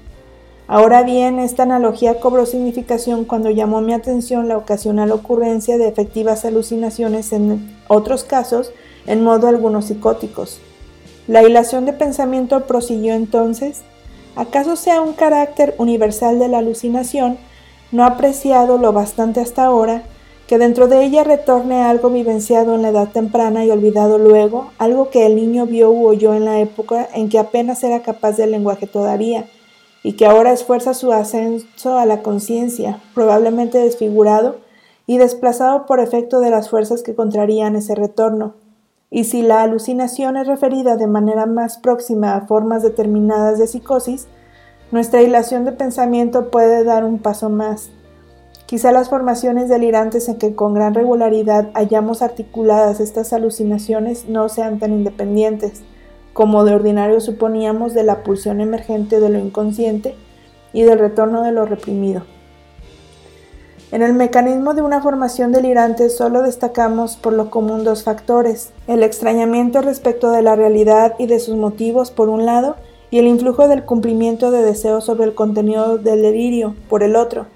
Ahora 0.72 1.02
bien, 1.02 1.40
esta 1.40 1.64
analogía 1.64 2.20
cobró 2.20 2.46
significación 2.46 3.24
cuando 3.24 3.50
llamó 3.50 3.80
mi 3.80 3.92
atención 3.92 4.46
la 4.46 4.56
ocasional 4.56 5.10
ocurrencia 5.10 5.78
de 5.78 5.88
efectivas 5.88 6.44
alucinaciones 6.44 7.32
en 7.32 7.76
otros 7.88 8.22
casos, 8.22 8.70
en 9.04 9.24
modo 9.24 9.48
algunos 9.48 9.86
psicóticos. 9.86 10.60
La 11.26 11.42
hilación 11.42 11.86
de 11.86 11.92
pensamiento 11.92 12.68
prosiguió 12.68 13.14
entonces. 13.14 13.80
¿Acaso 14.36 14.76
sea 14.76 15.00
un 15.00 15.14
carácter 15.14 15.74
universal 15.78 16.38
de 16.38 16.46
la 16.46 16.58
alucinación, 16.58 17.36
no 17.90 18.04
apreciado 18.04 18.78
lo 18.78 18.92
bastante 18.92 19.40
hasta 19.40 19.64
ahora, 19.64 20.04
que 20.46 20.58
dentro 20.58 20.86
de 20.86 21.02
ella 21.02 21.24
retorne 21.24 21.82
algo 21.82 22.10
vivenciado 22.10 22.76
en 22.76 22.82
la 22.82 22.90
edad 22.90 23.08
temprana 23.08 23.64
y 23.64 23.72
olvidado 23.72 24.18
luego, 24.18 24.70
algo 24.78 25.10
que 25.10 25.26
el 25.26 25.34
niño 25.34 25.66
vio 25.66 25.90
u 25.90 26.06
oyó 26.06 26.32
en 26.32 26.44
la 26.44 26.60
época 26.60 27.08
en 27.12 27.28
que 27.28 27.40
apenas 27.40 27.82
era 27.82 28.02
capaz 28.02 28.36
del 28.36 28.52
lenguaje 28.52 28.86
todavía, 28.86 29.46
y 30.02 30.14
que 30.14 30.26
ahora 30.26 30.52
esfuerza 30.52 30.94
su 30.94 31.12
ascenso 31.12 31.98
a 31.98 32.06
la 32.06 32.22
conciencia, 32.22 33.00
probablemente 33.14 33.78
desfigurado 33.78 34.56
y 35.06 35.18
desplazado 35.18 35.86
por 35.86 36.00
efecto 36.00 36.40
de 36.40 36.50
las 36.50 36.70
fuerzas 36.70 37.02
que 37.02 37.14
contrarían 37.14 37.76
ese 37.76 37.94
retorno. 37.94 38.54
Y 39.10 39.24
si 39.24 39.42
la 39.42 39.62
alucinación 39.62 40.36
es 40.36 40.46
referida 40.46 40.96
de 40.96 41.06
manera 41.06 41.46
más 41.46 41.78
próxima 41.78 42.36
a 42.36 42.46
formas 42.46 42.82
determinadas 42.82 43.58
de 43.58 43.66
psicosis, 43.66 44.28
nuestra 44.92 45.22
hilación 45.22 45.64
de 45.64 45.72
pensamiento 45.72 46.50
puede 46.50 46.84
dar 46.84 47.04
un 47.04 47.18
paso 47.18 47.50
más 47.50 47.90
Quizá 48.70 48.92
las 48.92 49.08
formaciones 49.08 49.68
delirantes 49.68 50.28
en 50.28 50.36
que 50.36 50.54
con 50.54 50.74
gran 50.74 50.94
regularidad 50.94 51.70
hayamos 51.74 52.22
articuladas 52.22 53.00
estas 53.00 53.32
alucinaciones 53.32 54.28
no 54.28 54.48
sean 54.48 54.78
tan 54.78 54.92
independientes, 54.92 55.82
como 56.32 56.64
de 56.64 56.74
ordinario 56.74 57.20
suponíamos 57.20 57.94
de 57.94 58.04
la 58.04 58.22
pulsión 58.22 58.60
emergente 58.60 59.20
de 59.20 59.28
lo 59.28 59.38
inconsciente 59.38 60.14
y 60.72 60.82
del 60.82 60.98
retorno 60.98 61.42
de 61.42 61.52
lo 61.52 61.66
reprimido. 61.66 62.22
En 63.92 64.02
el 64.02 64.12
mecanismo 64.12 64.74
de 64.74 64.82
una 64.82 65.02
formación 65.02 65.50
delirante 65.50 66.10
solo 66.10 66.42
destacamos 66.42 67.16
por 67.16 67.32
lo 67.32 67.50
común 67.50 67.82
dos 67.82 68.04
factores, 68.04 68.70
el 68.86 69.02
extrañamiento 69.02 69.82
respecto 69.82 70.30
de 70.30 70.42
la 70.42 70.54
realidad 70.54 71.14
y 71.18 71.26
de 71.26 71.40
sus 71.40 71.56
motivos 71.56 72.10
por 72.10 72.28
un 72.28 72.46
lado, 72.46 72.76
y 73.10 73.18
el 73.18 73.26
influjo 73.26 73.66
del 73.66 73.84
cumplimiento 73.84 74.52
de 74.52 74.62
deseos 74.62 75.04
sobre 75.04 75.24
el 75.24 75.34
contenido 75.34 75.98
del 75.98 76.22
delirio 76.22 76.76
por 76.88 77.02
el 77.02 77.16
otro, 77.16 77.46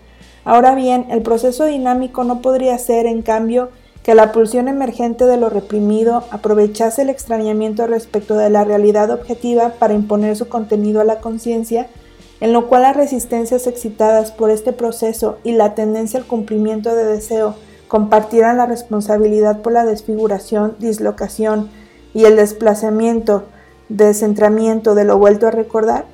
Ahora 0.44 0.74
bien, 0.74 1.06
el 1.10 1.22
proceso 1.22 1.64
dinámico 1.64 2.22
no 2.22 2.42
podría 2.42 2.76
ser, 2.78 3.06
en 3.06 3.22
cambio, 3.22 3.70
que 4.04 4.14
la 4.14 4.32
pulsión 4.32 4.68
emergente 4.68 5.24
de 5.24 5.38
lo 5.38 5.48
reprimido 5.48 6.24
aprovechase 6.30 7.02
el 7.02 7.08
extrañamiento 7.08 7.86
respecto 7.86 8.36
de 8.36 8.50
la 8.50 8.62
realidad 8.62 9.10
objetiva 9.10 9.70
para 9.78 9.94
imponer 9.94 10.36
su 10.36 10.46
contenido 10.46 11.00
a 11.00 11.04
la 11.04 11.20
conciencia, 11.20 11.88
en 12.40 12.52
lo 12.52 12.68
cual 12.68 12.82
las 12.82 12.96
resistencias 12.96 13.66
excitadas 13.66 14.30
por 14.30 14.50
este 14.50 14.74
proceso 14.74 15.38
y 15.42 15.52
la 15.52 15.74
tendencia 15.74 16.20
al 16.20 16.26
cumplimiento 16.26 16.94
de 16.94 17.06
deseo 17.06 17.54
compartieran 17.88 18.58
la 18.58 18.66
responsabilidad 18.66 19.62
por 19.62 19.72
la 19.72 19.86
desfiguración, 19.86 20.76
dislocación 20.78 21.70
y 22.12 22.26
el 22.26 22.36
desplazamiento, 22.36 23.44
descentramiento 23.88 24.94
de 24.94 25.04
lo 25.04 25.16
vuelto 25.16 25.46
a 25.46 25.50
recordar, 25.50 26.04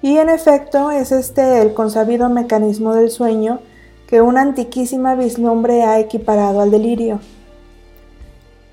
y 0.00 0.16
en 0.16 0.30
efecto 0.30 0.90
es 0.90 1.12
este 1.12 1.60
el 1.60 1.74
consabido 1.74 2.30
mecanismo 2.30 2.94
del 2.94 3.10
sueño 3.10 3.60
que 4.12 4.20
una 4.20 4.42
antiquísima 4.42 5.14
vislumbre 5.14 5.84
ha 5.84 5.98
equiparado 5.98 6.60
al 6.60 6.70
delirio. 6.70 7.18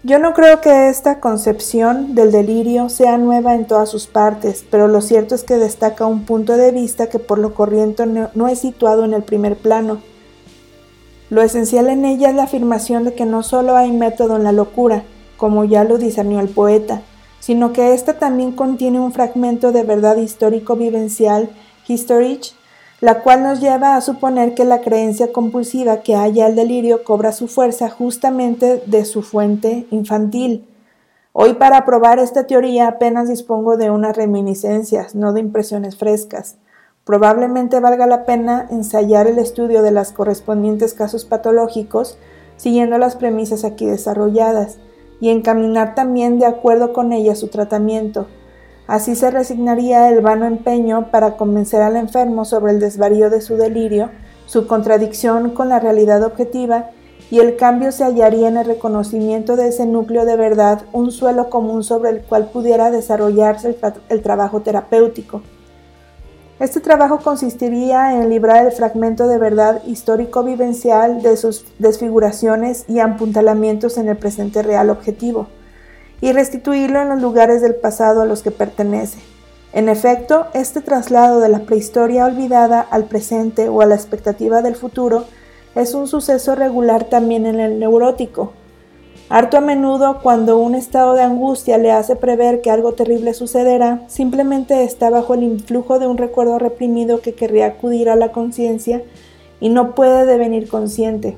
Yo 0.04 0.20
no 0.20 0.34
creo 0.34 0.60
que 0.60 0.90
esta 0.90 1.22
concepción 1.22 2.14
del 2.14 2.34
delirio 2.34 2.90
sea 2.90 3.18
nueva 3.18 3.56
en 3.56 3.66
todas 3.66 3.88
sus 3.88 4.06
partes, 4.06 4.66
pero 4.70 4.90
lo 4.90 5.00
cierto 5.00 5.36
es 5.36 5.46
que 5.46 5.56
destaca 5.56 6.06
un 6.06 6.26
punto 6.26 6.58
de 6.58 6.74
vista 6.74 7.08
que 7.08 7.20
por 7.20 7.40
lo 7.40 7.54
corriente 7.54 8.06
no, 8.06 8.48
es 8.50 8.60
situado 8.60 9.06
en 9.06 9.14
el 9.14 9.24
primer 9.24 9.56
plano. 9.56 10.02
Lo 11.30 11.42
esencial 11.42 11.88
en 11.88 12.04
ella 12.04 12.32
es 12.32 12.36
la 12.36 12.44
afirmación 12.44 13.06
de 13.06 13.14
que 13.14 13.26
no 13.26 13.42
solo 13.42 13.78
hay 13.78 13.94
método 13.94 14.36
en 14.36 14.44
la 14.44 14.52
locura, 14.52 15.04
como 15.38 15.64
ya 15.64 15.86
lo 15.86 15.98
discernió 15.98 16.42
el 16.42 16.50
poeta, 16.50 17.02
sino 17.40 17.72
que 17.72 17.94
ésta 17.94 18.20
también 18.20 18.52
contiene 18.52 19.00
un 19.00 19.14
fragmento 19.14 19.72
de 19.72 19.84
verdad 19.84 20.18
histórico 20.18 20.76
vivencial, 20.76 21.50
historic, 21.88 22.59
la 23.02 23.22
cual 23.22 23.44
nos 23.44 23.62
lleva 23.62 23.96
a 23.96 24.02
suponer 24.02 24.54
que 24.54 24.66
la 24.66 24.82
creencia 24.82 25.32
compulsiva 25.32 26.02
que 26.02 26.16
haya 26.16 26.48
el 26.48 26.56
delirio 26.56 27.04
cobra 27.04 27.32
su 27.32 27.48
fuerza 27.48 27.90
justamente 27.90 28.84
de 28.86 29.06
su 29.06 29.22
fuente 29.22 29.88
infantil. 29.92 30.68
Hoy 31.32 31.54
para 31.54 31.86
probar 31.86 32.20
esta 32.20 32.48
teoría 32.48 32.88
apenas 32.88 33.30
dispongo 33.30 33.78
de 33.78 33.90
unas 33.90 34.18
reminiscencias, 34.18 35.16
no 35.16 35.32
de 35.32 35.40
impresiones 35.40 35.96
frescas. 35.96 36.58
Probablemente 37.06 37.80
valga 37.80 38.06
la 38.06 38.26
pena 38.26 38.68
ensayar 38.70 39.28
el 39.28 39.40
estudio 39.40 39.82
de 39.82 39.92
los 39.92 40.12
correspondientes 40.12 40.94
casos 40.94 41.26
patológicos 41.26 42.18
siguiendo 42.58 42.98
las 42.98 43.16
premisas 43.16 43.64
aquí 43.64 43.86
desarrolladas 43.86 44.80
y 45.22 45.30
encaminar 45.30 45.96
también 45.96 46.40
de 46.40 46.46
acuerdo 46.46 46.92
con 46.92 47.14
ellas 47.14 47.40
su 47.40 47.48
tratamiento, 47.48 48.28
Así 48.90 49.16
se 49.16 49.30
resignaría 49.30 50.10
el 50.10 50.20
vano 50.22 50.48
empeño 50.48 51.12
para 51.12 51.38
convencer 51.38 51.84
al 51.84 51.96
enfermo 51.96 52.44
sobre 52.44 52.72
el 52.72 52.80
desvarío 52.80 53.30
de 53.30 53.40
su 53.40 53.56
delirio, 53.56 54.10
su 54.48 54.66
contradicción 54.66 55.52
con 55.52 55.70
la 55.70 55.80
realidad 55.80 56.24
objetiva, 56.24 56.90
y 57.30 57.38
el 57.38 57.56
cambio 57.56 57.92
se 57.92 58.04
hallaría 58.04 58.48
en 58.48 58.58
el 58.58 58.66
reconocimiento 58.66 59.56
de 59.56 59.68
ese 59.68 59.86
núcleo 59.86 60.26
de 60.26 60.36
verdad, 60.38 60.82
un 60.92 61.12
suelo 61.12 61.52
común 61.52 61.84
sobre 61.84 62.10
el 62.10 62.22
cual 62.24 62.50
pudiera 62.52 62.90
desarrollarse 62.90 63.78
el, 64.10 64.22
trabajo 64.24 64.62
terapéutico. 64.62 65.44
Este 66.60 66.80
trabajo 66.80 67.20
consistiría 67.20 68.20
en 68.20 68.28
librar 68.28 68.66
el 68.66 68.72
fragmento 68.72 69.28
de 69.28 69.38
verdad 69.38 69.84
histórico-vivencial 69.86 71.22
de 71.22 71.38
sus 71.38 71.64
desfiguraciones 71.78 72.86
y 72.88 73.02
apuntalamientos 73.02 74.00
en 74.00 74.10
el 74.10 74.18
presente 74.18 74.64
real 74.64 74.90
objetivo 74.90 75.48
y 76.22 76.32
restituirlo 76.32 77.02
en 77.02 77.10
los 77.10 77.22
lugares 77.22 77.62
del 77.62 77.76
pasado 77.76 78.22
a 78.22 78.26
los 78.26 78.42
que 78.44 78.52
pertenece. 78.52 79.20
En 79.72 79.88
efecto, 79.88 80.48
este 80.54 80.82
traslado 80.82 81.40
de 81.40 81.50
la 81.50 81.60
prehistoria 81.60 82.26
olvidada 82.26 82.82
al 82.82 83.06
presente 83.06 83.70
o 83.70 83.82
a 83.82 83.86
la 83.86 83.96
expectativa 83.96 84.62
del 84.62 84.76
futuro 84.76 85.26
es 85.76 85.94
un 85.94 86.08
suceso 86.08 86.56
regular 86.56 87.04
también 87.06 87.46
en 87.46 87.60
el 87.60 87.80
neurótico. 87.80 88.54
Harto 89.30 89.58
a 89.58 89.62
menudo, 89.62 90.22
cuando 90.24 90.58
un 90.58 90.74
estado 90.74 91.14
de 91.14 91.22
angustia 91.22 91.78
le 91.78 91.92
hace 91.92 92.16
prever 92.16 92.62
que 92.62 92.72
algo 92.72 92.94
terrible 92.94 93.36
sucederá, 93.36 94.02
simplemente 94.08 94.84
está 94.84 95.12
bajo 95.12 95.36
el 95.36 95.44
influjo 95.44 96.00
de 96.00 96.08
un 96.08 96.18
recuerdo 96.18 96.58
reprimido 96.58 97.22
que 97.22 97.36
querría 97.36 97.68
acudir 97.68 98.10
a 98.10 98.16
la 98.16 98.32
conciencia 98.32 99.04
y 99.60 99.70
no 99.70 99.94
puede 99.94 100.26
devenir 100.26 100.68
consciente. 100.68 101.38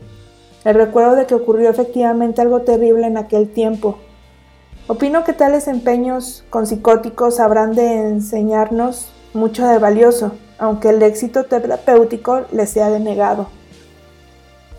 El 0.63 0.75
recuerdo 0.75 1.15
de 1.15 1.25
que 1.25 1.35
ocurrió 1.35 1.69
efectivamente 1.69 2.39
algo 2.39 2.61
terrible 2.61 3.07
en 3.07 3.17
aquel 3.17 3.49
tiempo, 3.49 3.97
Opino 4.87 5.23
que 5.23 5.33
tales 5.33 5.67
empeños 5.67 6.43
con 6.49 6.65
psicóticos 6.65 7.39
habrán 7.39 7.75
de 7.75 8.09
enseñarnos 8.09 9.09
mucho 9.33 9.65
de 9.65 9.77
valioso, 9.77 10.33
aunque 10.57 10.89
el 10.89 11.01
éxito 11.03 11.45
terapéutico 11.45 12.41
les 12.51 12.71
sea 12.71 12.89
denegado. 12.89 13.47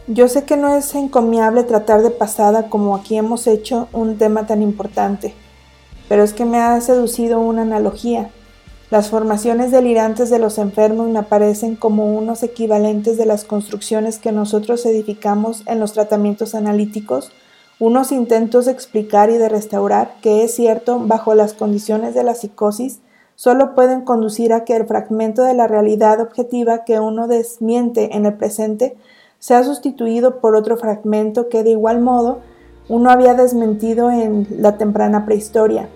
Yo 0.09 0.29
sé 0.29 0.45
que 0.45 0.57
no 0.57 0.77
es 0.77 0.95
encomiable 0.95 1.63
tratar 1.63 2.03
de 2.03 2.11
pasada 2.11 2.69
como 2.69 2.97
aquí 2.97 3.17
hemos 3.17 3.47
hecho 3.47 3.89
un 3.93 4.19
tema 4.19 4.47
tan 4.47 4.61
importante, 4.61 5.35
pero 6.09 6.25
es 6.25 6.33
que 6.35 6.45
me 6.45 6.59
ha 6.59 6.81
seducido 6.81 7.41
una 7.41 7.63
analogía. 7.63 8.31
Las 8.91 9.09
formaciones 9.09 9.71
delirantes 9.71 10.29
de 10.29 10.39
los 10.39 10.59
enfermos 10.59 11.09
me 11.09 11.21
aparecen 11.21 11.77
como 11.77 12.15
unos 12.15 12.43
equivalentes 12.43 13.17
de 13.17 13.25
las 13.25 13.45
construcciones 13.45 14.19
que 14.19 14.33
nosotros 14.33 14.85
edificamos 14.85 15.63
en 15.67 15.81
los 15.81 15.93
tratamientos 15.95 16.55
analíticos 16.55 17.33
unos 17.79 18.13
intentos 18.13 18.67
de 18.67 18.73
explicar 18.73 19.31
y 19.31 19.39
de 19.39 19.49
restaurar 19.49 20.15
que 20.23 20.45
es 20.45 20.55
cierto 20.55 21.01
bajo 21.01 21.35
las 21.35 21.55
condiciones 21.55 22.15
de 22.15 22.23
la 22.23 22.35
psicosis 22.35 23.01
solo 23.35 23.75
pueden 23.75 24.03
conducir 24.03 24.53
a 24.53 24.65
que 24.65 24.77
el 24.77 24.87
fragmento 24.87 25.43
de 25.43 25.55
la 25.55 25.67
realidad 25.67 26.21
objetiva 26.21 26.85
que 26.85 27.01
uno 27.01 27.27
desmiente 27.27 28.17
en 28.17 28.27
el 28.27 28.35
presente 28.35 28.97
sea 29.39 29.65
sustituido 29.65 30.41
por 30.41 30.55
otro 30.55 30.77
fragmento 30.77 31.49
que 31.49 31.65
de 31.65 31.71
igual 31.71 32.01
modo 32.01 32.41
uno 32.89 33.11
había 33.11 33.35
desmentido 33.35 34.11
en 34.11 34.47
la 34.59 34.77
temprana 34.77 35.25
prehistoria. 35.25 35.89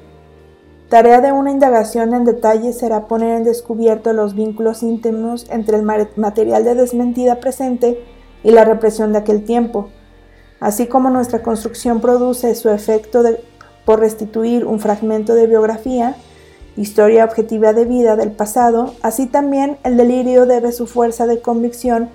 Tarea 0.88 1.20
de 1.20 1.32
una 1.32 1.50
indagación 1.50 2.14
en 2.14 2.24
detalle 2.24 2.72
será 2.72 3.06
poner 3.08 3.36
en 3.36 3.44
descubierto 3.44 4.12
los 4.12 4.34
vínculos 4.34 4.84
íntimos 4.84 5.46
entre 5.50 5.76
el 5.76 5.82
material 5.82 6.64
de 6.64 6.76
desmentida 6.76 7.40
presente 7.40 8.02
y 8.44 8.52
la 8.52 8.64
represión 8.64 9.12
de 9.12 9.18
aquel 9.18 9.44
tiempo, 9.44 9.88
Así 10.60 10.86
como 10.86 11.10
nuestra 11.10 11.42
construcción 11.42 12.00
produce 12.00 12.54
su 12.54 12.70
efecto 12.70 13.22
por 13.84 14.00
restituir 14.00 14.64
un 14.64 14.80
fragmento 14.80 15.34
de 15.34 15.46
biografía, 15.46 16.16
historia 16.76 17.24
objetiva 17.24 17.72
de 17.72 17.84
vida 17.84 18.16
del 18.16 18.32
pasado, 18.32 18.94
así 19.02 19.26
también 19.26 19.78
el 19.84 19.96
delirio 19.96 20.46
debe 20.46 20.72
su 20.72 20.86
fuerza 20.86 21.26
de 21.26 21.40
convicción 21.40 22.10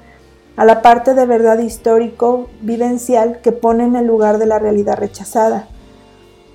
a 0.55 0.65
la 0.65 0.81
parte 0.81 1.13
de 1.13 1.25
verdad 1.25 1.59
histórico 1.59 2.49
vivencial 2.61 3.39
que 3.41 3.51
pone 3.51 3.85
en 3.85 3.95
el 3.95 4.05
lugar 4.05 4.37
de 4.37 4.45
la 4.45 4.59
realidad 4.59 4.97
rechazada. 4.97 5.67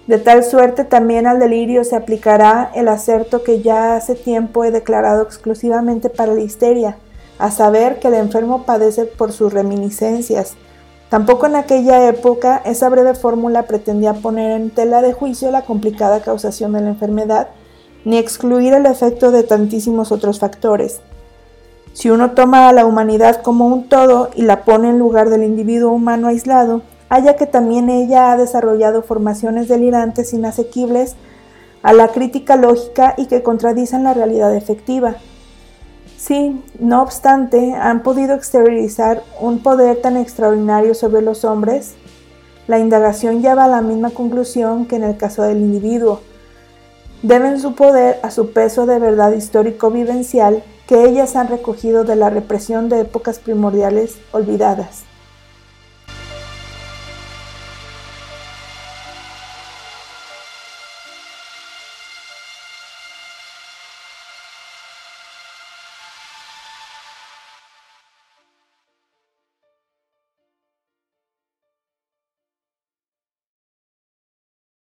De 0.07 0.19
tal 0.19 0.45
suerte 0.45 0.85
también 0.85 1.27
al 1.27 1.41
delirio 1.41 1.83
se 1.83 1.97
aplicará 1.97 2.71
el 2.75 2.87
acerto 2.87 3.43
que 3.43 3.63
ya 3.63 3.97
hace 3.97 4.15
tiempo 4.15 4.65
he 4.65 4.71
declarado 4.71 5.23
exclusivamente 5.23 6.11
para 6.11 6.35
la 6.35 6.43
histeria, 6.43 6.99
a 7.39 7.51
saber 7.51 7.99
que 7.99 8.09
el 8.09 8.15
enfermo 8.15 8.65
padece 8.65 9.05
por 9.05 9.33
sus 9.33 9.53
reminiscencias, 9.53 10.55
Tampoco 11.09 11.47
en 11.47 11.55
aquella 11.55 12.09
época 12.09 12.61
esa 12.65 12.89
breve 12.89 13.15
fórmula 13.15 13.63
pretendía 13.63 14.15
poner 14.15 14.61
en 14.61 14.71
tela 14.71 15.03
de 15.03 15.13
juicio 15.13 15.51
la 15.51 15.63
complicada 15.63 16.21
causación 16.21 16.73
de 16.73 16.81
la 16.81 16.89
enfermedad, 16.89 17.49
ni 18.05 18.19
excluir 18.19 18.73
el 18.75 18.87
efecto 18.87 19.31
de 19.31 19.45
tantísimos 19.45 20.11
otros 20.11 20.41
factores. 20.41 21.01
Si 21.93 22.11
uno 22.11 22.33
toma 22.33 22.69
a 22.69 22.73
la 22.73 22.85
humanidad 22.85 23.41
como 23.41 23.67
un 23.67 23.89
todo 23.89 24.31
y 24.35 24.43
la 24.43 24.65
pone 24.65 24.91
en 24.91 24.99
lugar 24.99 25.31
del 25.31 25.45
individuo 25.45 25.93
humano 25.93 26.29
aislado, 26.29 26.83
haya 27.09 27.37
que 27.37 27.47
también 27.47 27.89
ella 27.89 28.33
ha 28.33 28.37
desarrollado 28.37 29.03
formaciones 29.03 29.69
delirantes 29.69 30.33
inasequibles 30.33 31.15
a 31.83 31.93
la 31.93 32.09
crítica 32.09 32.57
lógica 32.57 33.15
y 33.17 33.27
que 33.27 33.43
contradicen 33.43 34.03
la 34.03 34.13
realidad 34.13 34.55
efectiva. 34.55 35.17
Sí, 36.17 36.63
no 36.79 37.03
obstante, 37.03 37.75
han 37.75 38.03
podido 38.03 38.35
exteriorizar 38.35 39.23
un 39.41 39.63
poder 39.63 40.01
tan 40.01 40.17
extraordinario 40.17 40.95
sobre 40.95 41.21
los 41.23 41.45
hombres. 41.45 41.95
La 42.67 42.79
indagación 42.79 43.43
lleva 43.43 43.65
a 43.65 43.69
la 43.69 43.83
misma 43.83 44.11
conclusión 44.11 44.87
que 44.87 44.97
en 44.97 45.05
el 45.05 45.17
caso 45.17 45.43
del 45.43 45.59
individuo. 45.59 46.21
Deben 47.23 47.61
su 47.61 47.75
poder 47.75 48.19
a 48.23 48.31
su 48.31 48.53
peso 48.53 48.87
de 48.87 48.99
verdad 48.99 49.33
histórico 49.33 49.91
vivencial 49.91 50.63
que 50.87 51.05
ellas 51.05 51.37
han 51.37 51.49
recogido 51.49 52.05
de 52.05 52.17
la 52.17 52.31
represión 52.31 52.89
de 52.89 53.01
épocas 53.01 53.39
primordiales 53.39 54.17
olvidadas. 54.33 55.03